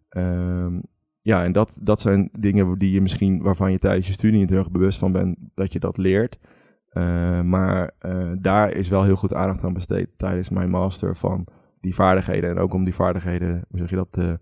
Um, 0.09 0.81
ja, 1.27 1.43
en 1.43 1.51
dat, 1.51 1.79
dat 1.81 1.99
zijn 1.99 2.29
dingen 2.39 2.77
die 2.77 2.91
je 2.91 3.01
misschien, 3.01 3.41
waarvan 3.41 3.71
je 3.71 3.79
tijdens 3.79 4.07
je 4.07 4.13
studie 4.13 4.39
niet 4.39 4.49
heel 4.49 4.59
erg 4.59 4.71
bewust 4.71 4.99
van 4.99 5.11
bent 5.11 5.37
dat 5.55 5.73
je 5.73 5.79
dat 5.79 5.97
leert. 5.97 6.37
Uh, 6.93 7.41
maar 7.41 7.91
uh, 8.05 8.31
daar 8.39 8.71
is 8.71 8.89
wel 8.89 9.03
heel 9.03 9.15
goed 9.15 9.33
aandacht 9.33 9.63
aan 9.63 9.73
besteed 9.73 10.09
tijdens 10.17 10.49
mijn 10.49 10.69
master 10.69 11.15
van 11.15 11.47
die 11.79 11.95
vaardigheden. 11.95 12.49
En 12.49 12.57
ook 12.57 12.73
om 12.73 12.83
die 12.83 12.93
vaardigheden, 12.93 13.65
hoe 13.69 13.79
zeg 13.79 13.89
je 13.89 13.95
dat, 13.95 14.11
te 14.11 14.39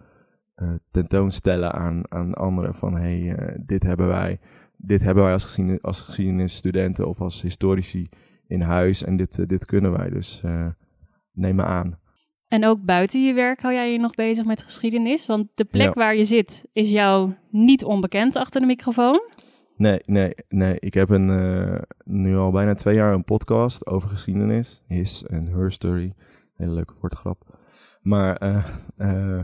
uh, 0.56 0.70
tentoonstellen 0.92 1.74
aan, 1.74 2.02
aan 2.10 2.34
anderen. 2.34 2.76
Van 2.76 2.98
hey, 2.98 3.36
dit 3.66 3.84
hebben 3.84 4.08
wij, 4.08 4.40
dit 4.78 5.02
hebben 5.02 5.24
wij 5.24 5.34
als, 5.34 5.44
geschiedenis, 5.44 5.82
als 5.82 6.02
geschiedenisstudenten 6.02 7.08
of 7.08 7.22
als 7.22 7.42
historici 7.42 8.10
in 8.48 8.62
huis. 8.62 9.04
En 9.04 9.18
dit, 9.18 9.50
dit 9.50 9.66
kunnen 9.66 9.92
wij, 9.92 10.10
dus 10.10 10.44
neem 11.32 11.56
me 11.56 11.64
aan. 11.64 12.00
En 12.48 12.66
ook 12.66 12.84
buiten 12.84 13.26
je 13.26 13.34
werk 13.34 13.62
hou 13.62 13.74
jij 13.74 13.92
je 13.92 14.00
nog 14.00 14.16
bezig 14.16 14.46
met 14.46 14.62
geschiedenis? 14.62 15.26
Want 15.26 15.48
de 15.56 15.66
plek 15.66 15.88
ja. 15.88 15.94
waar 15.94 16.16
je 16.16 16.26
zit 16.26 16.66
is 16.74 16.90
jou 16.90 17.34
niet 17.50 17.84
onbekend 17.84 18.36
achter 18.36 18.62
de 18.62 18.68
microfoon. 18.68 19.22
Nee, 19.78 20.00
nee, 20.06 20.34
nee. 20.48 20.80
Ik 20.80 20.94
heb 20.94 21.10
een, 21.10 21.30
uh, 21.30 21.82
nu 22.04 22.36
al 22.36 22.52
bijna 22.52 22.74
twee 22.74 22.96
jaar 22.96 23.14
een 23.14 23.24
podcast 23.24 23.88
over 23.88 24.10
geschiedenis. 24.10 24.84
His 24.88 25.26
en 25.26 25.48
Her 25.48 25.72
Story. 25.72 26.14
Hele 26.54 26.72
leuke 26.72 26.94
woordgrap. 27.02 27.58
Maar, 28.02 28.44
uh, 28.44 28.66
uh, 28.98 29.42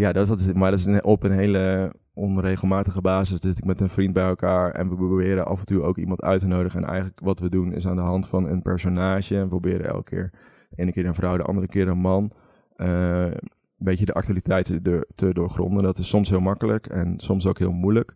ja, 0.00 0.12
dat, 0.12 0.28
dat, 0.28 0.40
is, 0.40 0.52
maar 0.52 0.70
dat 0.70 0.86
is 0.86 1.00
op 1.00 1.22
een 1.22 1.32
hele 1.32 1.94
onregelmatige 2.14 3.00
basis. 3.00 3.40
Dus 3.40 3.54
ik 3.54 3.64
met 3.64 3.80
een 3.80 3.88
vriend 3.88 4.12
bij 4.12 4.24
elkaar 4.24 4.70
en 4.70 4.88
we 4.88 4.96
proberen 4.96 5.46
af 5.46 5.60
en 5.60 5.66
toe 5.66 5.82
ook 5.82 5.98
iemand 5.98 6.22
uit 6.22 6.40
te 6.40 6.46
nodigen. 6.46 6.82
En 6.82 6.88
eigenlijk 6.88 7.20
wat 7.20 7.38
we 7.38 7.48
doen 7.48 7.72
is 7.72 7.86
aan 7.86 7.96
de 7.96 8.02
hand 8.02 8.28
van 8.28 8.48
een 8.48 8.62
personage. 8.62 9.36
En 9.36 9.42
we 9.42 9.48
proberen 9.48 9.86
elke 9.86 10.10
keer, 10.10 10.32
de 10.70 10.82
ene 10.82 10.92
keer 10.92 11.06
een 11.06 11.14
vrouw, 11.14 11.36
de 11.36 11.42
andere 11.42 11.66
keer 11.66 11.88
een 11.88 11.98
man. 11.98 12.32
een 12.76 13.34
beetje 13.76 14.04
de 14.04 14.12
actualiteiten 14.12 15.04
te 15.14 15.32
doorgronden. 15.32 15.82
Dat 15.82 15.98
is 15.98 16.08
soms 16.08 16.28
heel 16.28 16.40
makkelijk 16.40 16.86
en 16.86 17.14
soms 17.16 17.46
ook 17.46 17.58
heel 17.58 17.72
moeilijk. 17.72 18.14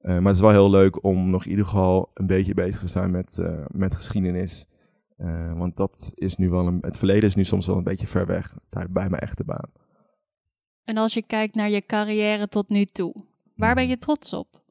Eh, 0.00 0.12
maar 0.12 0.26
het 0.26 0.34
is 0.34 0.40
wel 0.40 0.50
heel 0.50 0.70
leuk 0.70 1.04
om 1.04 1.30
nog 1.30 1.44
in 1.44 1.50
ieder 1.50 1.64
geval 1.64 2.10
een 2.14 2.26
beetje 2.26 2.54
bezig 2.54 2.80
te 2.80 2.88
zijn 2.88 3.10
met, 3.10 3.38
eh, 3.38 3.64
met 3.68 3.94
geschiedenis. 3.94 4.66
Eh, 5.16 5.52
want 5.52 5.76
dat 5.76 6.12
is 6.14 6.36
nu 6.36 6.50
wel 6.50 6.66
een, 6.66 6.78
het 6.80 6.98
verleden 6.98 7.28
is 7.28 7.34
nu 7.34 7.44
soms 7.44 7.66
wel 7.66 7.76
een 7.76 7.82
beetje 7.82 8.06
ver 8.06 8.26
weg 8.26 8.56
daar 8.68 8.90
bij 8.90 9.08
mijn 9.08 9.22
echte 9.22 9.44
baan. 9.44 9.70
En 10.84 10.96
als 10.96 11.14
je 11.14 11.22
kijkt 11.22 11.54
naar 11.54 11.70
je 11.70 11.86
carrière 11.86 12.48
tot 12.48 12.68
nu 12.68 12.84
toe, 12.84 13.14
waar 13.56 13.74
ben 13.74 13.88
je 13.88 13.98
trots 13.98 14.32
op? 14.32 14.62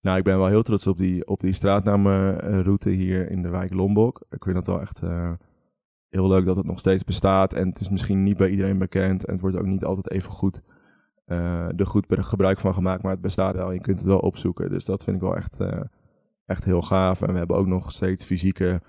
Nou, 0.00 0.18
ik 0.18 0.24
ben 0.24 0.38
wel 0.38 0.46
heel 0.46 0.62
trots 0.62 0.86
op 0.86 0.98
die, 0.98 1.26
op 1.26 1.40
die 1.40 1.52
straatnamenroute 1.52 2.90
hier 2.90 3.30
in 3.30 3.42
de 3.42 3.48
wijk 3.48 3.72
Lombok. 3.72 4.26
Ik 4.30 4.44
vind 4.44 4.56
het 4.56 4.66
wel 4.66 4.80
echt 4.80 5.02
eh, 5.02 5.32
heel 6.10 6.28
leuk 6.28 6.46
dat 6.46 6.56
het 6.56 6.66
nog 6.66 6.78
steeds 6.78 7.04
bestaat. 7.04 7.52
En 7.52 7.68
het 7.68 7.80
is 7.80 7.88
misschien 7.88 8.22
niet 8.22 8.36
bij 8.36 8.50
iedereen 8.50 8.78
bekend. 8.78 9.24
En 9.24 9.32
het 9.32 9.40
wordt 9.40 9.56
ook 9.56 9.66
niet 9.66 9.84
altijd 9.84 10.10
even 10.10 10.30
goed 10.30 10.62
er 11.76 11.86
goed 11.86 12.06
gebruik 12.08 12.60
van 12.60 12.74
gemaakt. 12.74 13.02
Maar 13.02 13.12
het 13.12 13.20
bestaat 13.20 13.54
wel 13.54 13.72
je 13.72 13.80
kunt 13.80 13.98
het 13.98 14.06
wel 14.06 14.18
opzoeken. 14.18 14.70
Dus 14.70 14.84
dat 14.84 15.04
vind 15.04 15.16
ik 15.16 15.22
wel 15.22 15.36
echt, 15.36 15.60
eh, 15.60 15.80
echt 16.46 16.64
heel 16.64 16.82
gaaf. 16.82 17.22
En 17.22 17.32
we 17.32 17.38
hebben 17.38 17.56
ook 17.56 17.66
nog 17.66 17.92
steeds 17.92 18.24
fysieke 18.24 18.80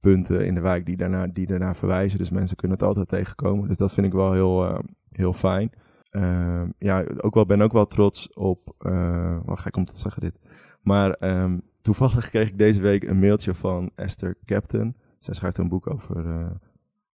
punten 0.00 0.46
in 0.46 0.54
de 0.54 0.60
wijk 0.60 0.86
die 0.86 0.96
daarna, 0.96 1.26
die 1.26 1.46
daarna 1.46 1.74
verwijzen. 1.74 2.18
Dus 2.18 2.30
mensen 2.30 2.56
kunnen 2.56 2.76
het 2.76 2.86
altijd 2.86 3.08
tegenkomen. 3.08 3.68
Dus 3.68 3.76
dat 3.76 3.92
vind 3.92 4.06
ik 4.06 4.12
wel 4.12 4.32
heel, 4.32 4.66
eh, 4.66 4.78
heel 5.10 5.32
fijn. 5.32 5.70
Ehm, 6.10 6.68
ja, 6.78 7.04
ook 7.16 7.34
wel, 7.34 7.44
ben 7.44 7.60
ook 7.60 7.72
wel 7.72 7.86
trots 7.86 8.32
op. 8.32 8.74
Uh, 8.78 9.38
ga 9.44 9.66
ik 9.66 9.76
om 9.76 9.84
te 9.84 9.98
zeggen 9.98 10.22
dit? 10.22 10.38
Maar 10.82 11.10
ehm, 11.10 11.58
toevallig 11.80 12.30
kreeg 12.30 12.48
ik 12.48 12.58
deze 12.58 12.80
week 12.80 13.02
een 13.02 13.18
mailtje 13.18 13.54
van 13.54 13.90
Esther 13.94 14.36
Captain. 14.44 14.96
Zij 15.26 15.34
schrijft 15.34 15.58
een 15.58 15.68
boek 15.68 15.90
over, 15.90 16.26
eh, 16.26 16.50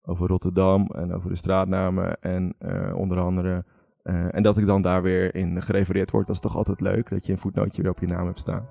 over 0.02 0.28
Rotterdam 0.28 0.86
en 0.86 1.12
over 1.14 1.28
de 1.28 1.36
straatnamen 1.36 2.20
en 2.20 2.54
eh, 2.58 2.96
onder 2.96 3.18
andere. 3.18 3.64
eh, 4.02 4.34
en 4.34 4.42
dat 4.42 4.58
ik 4.58 4.66
dan 4.66 4.82
daar 4.82 5.02
weer 5.02 5.34
in 5.34 5.62
gerefereerd 5.62 6.10
word, 6.10 6.26
dat 6.26 6.34
is 6.34 6.40
toch 6.40 6.56
altijd 6.56 6.80
leuk. 6.80 7.10
Dat 7.10 7.26
je 7.26 7.32
een 7.32 7.38
voetnootje 7.38 7.82
weer 7.82 7.90
op 7.90 7.98
je 7.98 8.06
naam 8.06 8.26
hebt 8.26 8.40
staan. 8.40 8.66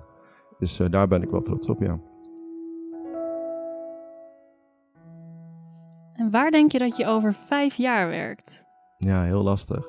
Dus 0.58 0.76
daar 0.76 1.08
ben 1.08 1.22
ik 1.22 1.30
wel 1.30 1.42
trots 1.42 1.68
op, 1.68 1.78
ja. 1.78 1.98
En 6.14 6.30
waar 6.30 6.50
denk 6.50 6.72
je 6.72 6.78
dat 6.78 6.96
je 6.96 7.06
over 7.06 7.34
vijf 7.34 7.74
jaar 7.74 8.08
werkt? 8.08 8.64
Ja, 8.96 9.22
heel 9.22 9.42
lastig. 9.42 9.86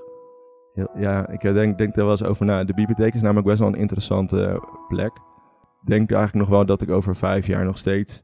Heel, 0.74 0.90
ja, 0.96 1.28
ik 1.28 1.42
denk, 1.42 1.78
denk 1.78 1.96
daar 1.96 2.04
wel 2.06 2.14
eens 2.14 2.24
over 2.24 2.46
na. 2.46 2.64
De 2.64 2.74
bibliotheek 2.74 3.14
is 3.14 3.22
namelijk 3.22 3.48
best 3.48 3.60
wel 3.60 3.68
een 3.68 3.80
interessante 3.80 4.64
plek. 4.88 5.12
Ik 5.82 5.88
denk 5.88 6.12
eigenlijk 6.12 6.48
nog 6.48 6.58
wel 6.58 6.66
dat 6.66 6.82
ik 6.82 6.90
over 6.90 7.16
vijf 7.16 7.48
jaar 7.48 7.66
nog 7.66 7.78
steeds 7.78 8.24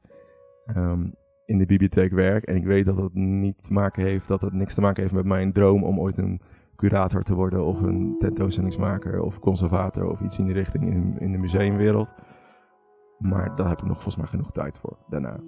ehm, 0.65 1.07
in 1.45 1.57
de 1.57 1.65
bibliotheek 1.65 2.11
werk. 2.11 2.43
En 2.43 2.55
ik 2.55 2.65
weet 2.65 2.85
dat 2.85 2.97
het 2.97 3.13
niet 3.13 3.63
te 3.63 3.73
maken 3.73 4.03
heeft, 4.03 4.27
dat 4.27 4.41
het 4.41 4.53
niks 4.53 4.73
te 4.73 4.81
maken 4.81 5.01
heeft 5.01 5.13
met 5.13 5.25
mijn 5.25 5.53
droom 5.53 5.83
om 5.83 5.99
ooit 5.99 6.17
een 6.17 6.41
curator 6.75 7.23
te 7.23 7.33
worden 7.33 7.65
of 7.65 7.81
een 7.81 8.15
tentoonstellingsmaker 8.17 9.21
of 9.21 9.39
conservator 9.39 10.09
of 10.09 10.21
iets 10.21 10.39
in 10.39 10.45
die 10.45 10.53
richting 10.53 10.89
in, 10.89 11.19
in 11.19 11.31
de 11.31 11.37
museumwereld. 11.37 12.13
Maar 13.19 13.55
daar 13.55 13.69
heb 13.69 13.79
ik 13.79 13.85
nog 13.85 13.95
volgens 13.95 14.15
mij 14.15 14.27
genoeg 14.27 14.51
tijd 14.51 14.79
voor 14.79 14.97
daarna. 15.09 15.39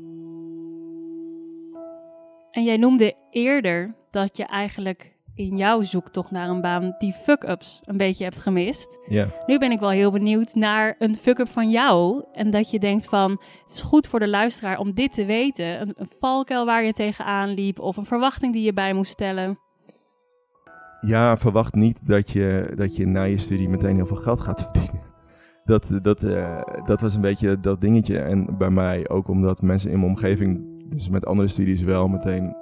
En 2.51 2.63
jij 2.63 2.77
noemde 2.77 3.17
eerder 3.29 3.95
dat 4.11 4.37
je 4.37 4.45
eigenlijk 4.45 5.16
in 5.37 5.57
jouw 5.57 5.81
zoektocht 5.81 6.31
naar 6.31 6.49
een 6.49 6.61
baan 6.61 6.95
die 6.97 7.13
fuck-ups 7.13 7.81
een 7.83 7.97
beetje 7.97 8.23
hebt 8.23 8.39
gemist. 8.39 8.99
Ja. 9.07 9.27
Nu 9.45 9.59
ben 9.59 9.71
ik 9.71 9.79
wel 9.79 9.89
heel 9.89 10.11
benieuwd 10.11 10.55
naar 10.55 10.95
een 10.99 11.15
fuck-up 11.15 11.49
van 11.49 11.69
jou. 11.69 12.23
En 12.33 12.49
dat 12.51 12.71
je 12.71 12.79
denkt 12.79 13.05
van, 13.05 13.31
het 13.63 13.73
is 13.73 13.81
goed 13.81 14.07
voor 14.07 14.19
de 14.19 14.27
luisteraar 14.27 14.77
om 14.77 14.93
dit 14.93 15.13
te 15.13 15.25
weten. 15.25 15.81
Een, 15.81 15.93
een 15.95 16.09
valkuil 16.19 16.65
waar 16.65 16.83
je 16.83 16.93
tegenaan 16.93 17.49
liep 17.49 17.79
of 17.79 17.97
een 17.97 18.05
verwachting 18.05 18.53
die 18.53 18.63
je 18.63 18.73
bij 18.73 18.93
moest 18.93 19.11
stellen. 19.11 19.59
Ja, 21.01 21.37
verwacht 21.37 21.73
niet 21.73 22.07
dat 22.07 22.29
je, 22.29 22.73
dat 22.75 22.95
je 22.95 23.05
na 23.05 23.23
je 23.23 23.37
studie 23.37 23.69
meteen 23.69 23.95
heel 23.95 24.05
veel 24.05 24.15
geld 24.15 24.39
gaat 24.39 24.61
verdienen. 24.61 25.01
Dat, 25.65 25.91
dat, 26.01 26.23
eh, 26.23 26.61
dat 26.85 27.01
was 27.01 27.15
een 27.15 27.21
beetje 27.21 27.59
dat 27.59 27.81
dingetje. 27.81 28.19
En 28.19 28.57
bij 28.57 28.69
mij 28.69 29.09
ook 29.09 29.27
omdat 29.27 29.61
mensen 29.61 29.91
in 29.91 29.99
mijn 29.99 30.11
omgeving, 30.11 30.65
dus 30.85 31.09
met 31.09 31.25
andere 31.25 31.47
studies, 31.47 31.81
wel 31.81 32.07
meteen 32.07 32.55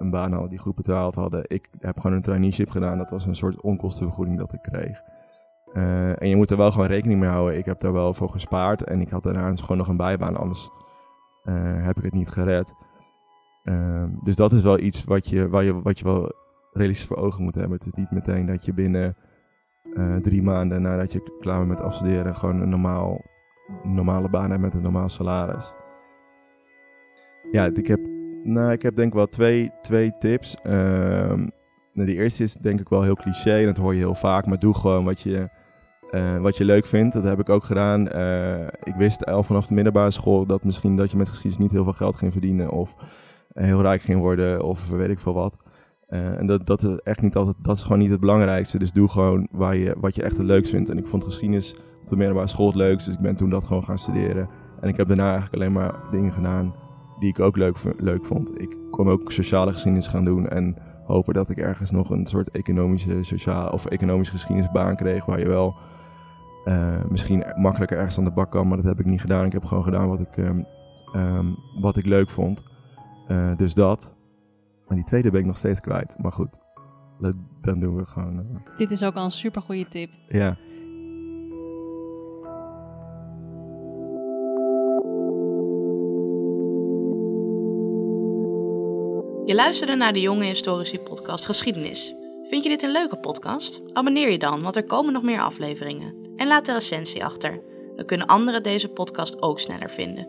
een 0.00 0.10
baan 0.10 0.32
hadden 0.32 0.50
die 0.50 0.58
goed 0.58 0.74
betaald 0.74 1.14
hadden. 1.14 1.44
Ik 1.46 1.68
heb 1.78 1.98
gewoon 1.98 2.16
een 2.16 2.22
traineeship 2.22 2.70
gedaan. 2.70 2.98
Dat 2.98 3.10
was 3.10 3.26
een 3.26 3.36
soort 3.36 3.60
onkostenvergoeding 3.60 4.38
dat 4.38 4.52
ik 4.52 4.62
kreeg. 4.62 5.02
Eh, 5.72 6.22
en 6.22 6.28
je 6.28 6.36
moet 6.36 6.50
er 6.50 6.56
wel 6.56 6.72
gewoon 6.72 6.86
rekening 6.86 7.20
mee 7.20 7.28
houden. 7.28 7.58
Ik 7.58 7.64
heb 7.64 7.80
daar 7.80 7.92
wel 7.92 8.14
voor 8.14 8.28
gespaard. 8.28 8.82
En 8.82 9.00
ik 9.00 9.08
had 9.08 9.22
daarna 9.22 9.56
gewoon 9.56 9.76
nog 9.76 9.88
een 9.88 9.96
bijbaan. 9.96 10.36
Anders 10.36 10.70
eh, 11.44 11.54
heb 11.84 11.98
ik 11.98 12.04
het 12.04 12.12
niet 12.12 12.28
gered. 12.28 12.74
Ehm, 13.64 14.08
dus 14.22 14.36
dat 14.36 14.52
is 14.52 14.62
wel 14.62 14.78
iets 14.78 15.04
wat 15.04 15.28
je, 15.28 15.48
waar 15.48 15.64
je, 15.64 15.82
wat 15.82 15.98
je 15.98 16.04
wel 16.04 16.32
realistisch 16.72 17.06
voor 17.06 17.16
ogen 17.16 17.42
moet 17.42 17.54
hebben. 17.54 17.78
Het 17.78 17.86
is 17.86 17.92
niet 17.92 18.10
meteen 18.10 18.46
dat 18.46 18.64
je 18.64 18.72
binnen 18.72 19.16
eh, 19.94 20.16
drie 20.16 20.42
maanden 20.42 20.82
nadat 20.82 21.12
je 21.12 21.36
klaar 21.38 21.56
bent 21.56 21.68
met 21.68 21.80
afstuderen 21.80 22.34
gewoon 22.34 22.60
een 22.60 22.68
normaal, 22.68 23.20
normale 23.82 24.28
baan 24.28 24.50
hebt 24.50 24.62
met 24.62 24.74
een 24.74 24.82
normaal 24.82 25.08
salaris. 25.08 25.74
Ja, 27.50 27.64
ik 27.64 27.86
heb, 27.86 28.00
nou, 28.44 28.72
ik 28.72 28.82
heb 28.82 28.96
denk 28.96 29.08
ik 29.08 29.14
wel 29.14 29.28
twee, 29.28 29.70
twee 29.82 30.12
tips. 30.18 30.56
Ehm, 30.62 31.48
nou, 31.92 32.08
de 32.08 32.14
eerste 32.14 32.42
is 32.42 32.54
denk 32.54 32.80
ik 32.80 32.88
wel 32.88 33.02
heel 33.02 33.14
cliché 33.14 33.58
en 33.58 33.66
dat 33.66 33.76
hoor 33.76 33.94
je 33.94 34.00
heel 34.00 34.14
vaak, 34.14 34.46
maar 34.46 34.58
doe 34.58 34.74
gewoon 34.74 35.04
wat 35.04 35.20
je, 35.20 35.48
eh, 36.10 36.36
wat 36.38 36.56
je 36.56 36.64
leuk 36.64 36.86
vindt. 36.86 37.14
Dat 37.14 37.24
heb 37.24 37.40
ik 37.40 37.48
ook 37.48 37.64
gedaan. 37.64 38.08
Eh, 38.08 38.66
ik 38.82 38.94
wist 38.94 39.26
al 39.26 39.42
vanaf 39.42 39.66
de 39.66 39.74
middelbare 39.74 40.10
school 40.10 40.46
dat 40.46 40.64
misschien 40.64 40.96
dat 40.96 41.10
je 41.10 41.16
met 41.16 41.28
geschiedenis 41.28 41.58
niet 41.58 41.70
heel 41.70 41.84
veel 41.84 41.92
geld 41.92 42.16
ging 42.16 42.32
verdienen 42.32 42.70
of 42.70 42.94
heel 43.52 43.82
rijk 43.82 44.02
ging 44.02 44.20
worden 44.20 44.62
of 44.64 44.88
weet 44.88 45.10
ik 45.10 45.18
veel 45.18 45.34
wat. 45.34 45.56
En 46.08 46.46
dat, 46.46 46.66
dat 46.66 46.82
is 46.82 46.98
echt 47.02 47.22
niet 47.22 47.36
altijd, 47.36 47.56
dat 47.62 47.76
is 47.76 47.82
gewoon 47.82 47.98
niet 47.98 48.10
het 48.10 48.20
belangrijkste. 48.20 48.78
Dus 48.78 48.92
doe 48.92 49.08
gewoon 49.08 49.48
waar 49.50 49.76
je, 49.76 49.94
wat 49.98 50.14
je 50.14 50.22
echt 50.22 50.36
het 50.36 50.46
leukst 50.46 50.70
vindt. 50.70 50.88
En 50.88 50.98
ik 50.98 51.06
vond 51.06 51.24
geschiedenis 51.24 51.74
op 52.02 52.08
de 52.08 52.16
middelbare 52.16 52.48
school 52.48 52.66
het 52.66 52.74
leukst, 52.74 53.06
dus 53.06 53.14
ik 53.14 53.20
ben 53.20 53.36
toen 53.36 53.50
dat 53.50 53.64
gewoon 53.64 53.84
gaan 53.84 53.98
studeren. 53.98 54.48
En 54.80 54.88
ik 54.88 54.96
heb 54.96 55.06
daarna 55.08 55.30
eigenlijk 55.30 55.54
alleen 55.54 55.72
maar 55.72 55.94
dingen 56.10 56.32
gedaan 56.32 56.74
die 57.20 57.28
ik 57.28 57.40
ook 57.40 57.56
leuk, 57.56 57.76
leuk 57.98 58.26
vond. 58.26 58.60
Ik 58.60 58.76
kon 58.90 59.08
ook 59.08 59.32
sociale 59.32 59.72
geschiedenis 59.72 60.06
gaan 60.08 60.24
doen 60.24 60.48
en 60.48 60.76
hopen 61.04 61.34
dat 61.34 61.50
ik 61.50 61.58
ergens 61.58 61.90
nog 61.90 62.10
een 62.10 62.26
soort 62.26 62.50
economische, 62.50 63.18
sociale 63.22 63.72
of 63.72 63.86
economische 63.86 64.32
geschiedenisbaan 64.32 64.96
kreeg 64.96 65.24
waar 65.24 65.38
je 65.38 65.48
wel 65.48 65.76
uh, 66.64 67.04
misschien 67.08 67.44
makkelijker 67.56 67.96
ergens 67.96 68.18
aan 68.18 68.24
de 68.24 68.30
bak 68.30 68.50
kan, 68.50 68.68
maar 68.68 68.76
dat 68.76 68.86
heb 68.86 69.00
ik 69.00 69.06
niet 69.06 69.20
gedaan. 69.20 69.44
Ik 69.44 69.52
heb 69.52 69.64
gewoon 69.64 69.84
gedaan 69.84 70.08
wat 70.08 70.20
ik, 70.20 70.36
um, 70.36 70.66
um, 71.16 71.56
wat 71.80 71.96
ik 71.96 72.06
leuk 72.06 72.30
vond. 72.30 72.62
Uh, 73.28 73.56
dus 73.56 73.74
dat. 73.74 74.14
Maar 74.86 74.96
die 74.96 75.06
tweede 75.06 75.30
ben 75.30 75.40
ik 75.40 75.46
nog 75.46 75.58
steeds 75.58 75.80
kwijt. 75.80 76.16
Maar 76.18 76.32
goed, 76.32 76.58
dan 77.60 77.80
doen 77.80 77.96
we 77.96 78.06
gewoon. 78.06 78.38
Uh... 78.38 78.76
Dit 78.76 78.90
is 78.90 79.02
ook 79.02 79.14
al 79.14 79.24
een 79.24 79.30
super 79.30 79.62
goede 79.62 79.88
tip. 79.88 80.10
Ja. 80.28 80.56
Je 89.50 89.56
luisterde 89.56 89.94
naar 89.94 90.12
de 90.12 90.20
Jonge 90.20 90.44
Historici 90.44 90.98
podcast 90.98 91.44
Geschiedenis. 91.44 92.14
Vind 92.42 92.62
je 92.62 92.68
dit 92.68 92.82
een 92.82 92.92
leuke 92.92 93.16
podcast? 93.16 93.80
Abonneer 93.92 94.30
je 94.30 94.38
dan, 94.38 94.62
want 94.62 94.76
er 94.76 94.84
komen 94.84 95.12
nog 95.12 95.22
meer 95.22 95.40
afleveringen. 95.40 96.14
En 96.36 96.46
laat 96.46 96.66
de 96.66 96.72
recensie 96.72 97.24
achter. 97.24 97.62
Dan 97.94 98.06
kunnen 98.06 98.26
anderen 98.26 98.62
deze 98.62 98.88
podcast 98.88 99.42
ook 99.42 99.60
sneller 99.60 99.90
vinden. 99.90 100.28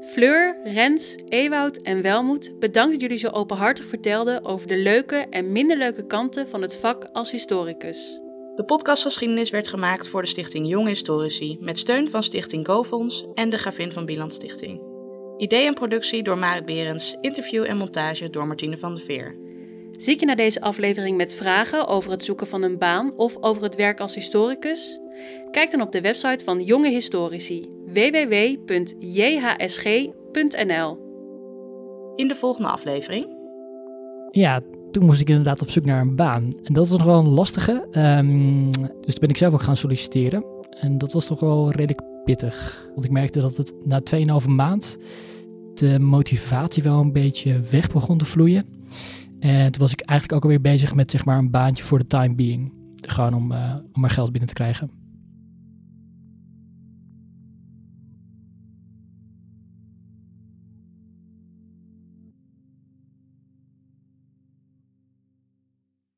Fleur, 0.00 0.58
Rens, 0.64 1.14
Ewoud 1.28 1.76
en 1.76 2.02
Welmoed, 2.02 2.58
bedankt 2.58 2.92
dat 2.92 3.00
jullie 3.00 3.18
zo 3.18 3.28
openhartig 3.28 3.86
vertelden 3.86 4.44
over 4.44 4.68
de 4.68 4.78
leuke 4.78 5.16
en 5.16 5.52
minder 5.52 5.76
leuke 5.76 6.06
kanten 6.06 6.48
van 6.48 6.62
het 6.62 6.76
vak 6.76 7.08
als 7.12 7.30
historicus. 7.30 8.20
De 8.54 8.64
podcast 8.64 9.02
Geschiedenis 9.02 9.50
werd 9.50 9.68
gemaakt 9.68 10.08
voor 10.08 10.22
de 10.22 10.28
Stichting 10.28 10.68
Jonge 10.68 10.88
Historici 10.88 11.58
met 11.60 11.78
steun 11.78 12.10
van 12.10 12.22
Stichting 12.22 12.66
GoFonds 12.66 13.26
en 13.34 13.50
de 13.50 13.58
Gravin 13.58 13.92
van 13.92 14.04
Bieland 14.04 14.32
Stichting. 14.32 14.93
Idee 15.36 15.66
en 15.66 15.74
productie 15.74 16.22
door 16.22 16.38
Marit 16.38 16.64
Berends, 16.64 17.16
interview 17.20 17.64
en 17.64 17.76
montage 17.76 18.30
door 18.30 18.46
Martine 18.46 18.78
van 18.78 18.94
der 18.94 19.02
Veer. 19.02 19.36
Zit 19.96 20.20
je 20.20 20.26
naar 20.26 20.36
deze 20.36 20.60
aflevering 20.60 21.16
met 21.16 21.34
vragen 21.34 21.86
over 21.86 22.10
het 22.10 22.24
zoeken 22.24 22.46
van 22.46 22.62
een 22.62 22.78
baan 22.78 23.16
of 23.16 23.36
over 23.40 23.62
het 23.62 23.76
werk 23.76 24.00
als 24.00 24.14
historicus? 24.14 25.00
Kijk 25.50 25.70
dan 25.70 25.80
op 25.80 25.92
de 25.92 26.00
website 26.00 26.44
van 26.44 26.62
Jonge 26.62 26.88
Historici 26.88 27.68
www.jhsg.nl. 27.86 28.62
In 32.16 32.28
de 32.28 32.34
volgende 32.34 32.68
aflevering. 32.68 33.26
Ja, 34.30 34.60
toen 34.90 35.04
moest 35.04 35.20
ik 35.20 35.28
inderdaad 35.28 35.62
op 35.62 35.70
zoek 35.70 35.84
naar 35.84 36.00
een 36.00 36.16
baan. 36.16 36.54
En 36.62 36.72
dat 36.72 36.88
was 36.88 36.98
nog 36.98 37.06
wel 37.06 37.18
een 37.18 37.28
lastige. 37.28 37.86
Um, 37.92 38.70
dus 38.70 39.12
toen 39.12 39.20
ben 39.20 39.28
ik 39.28 39.36
zelf 39.36 39.54
ook 39.54 39.62
gaan 39.62 39.76
solliciteren. 39.76 40.44
En 40.70 40.98
dat 40.98 41.12
was 41.12 41.26
toch 41.26 41.40
wel 41.40 41.70
redelijk 41.70 42.00
pittig. 42.24 42.86
Want 42.92 43.04
ik 43.04 43.10
merkte 43.10 43.40
dat 43.40 43.56
het 43.56 43.74
na 43.84 44.00
2,5 44.42 44.48
maand 44.48 44.98
de 45.74 45.98
motivatie 45.98 46.82
wel 46.82 47.00
een 47.00 47.12
beetje 47.12 47.60
weg 47.70 47.90
begon 47.90 48.18
te 48.18 48.26
vloeien. 48.26 48.64
En 49.38 49.72
toen 49.72 49.80
was 49.80 49.92
ik 49.92 50.00
eigenlijk 50.00 50.38
ook 50.38 50.42
alweer 50.42 50.72
bezig 50.72 50.94
met 50.94 51.10
zeg 51.10 51.24
maar 51.24 51.38
een 51.38 51.50
baantje 51.50 51.84
voor 51.84 51.98
de 51.98 52.06
time 52.06 52.34
being. 52.34 52.72
Gewoon 52.96 53.34
om, 53.34 53.52
uh, 53.52 53.74
om 53.92 54.00
maar 54.00 54.10
geld 54.10 54.30
binnen 54.30 54.48
te 54.48 54.54
krijgen. 54.54 55.03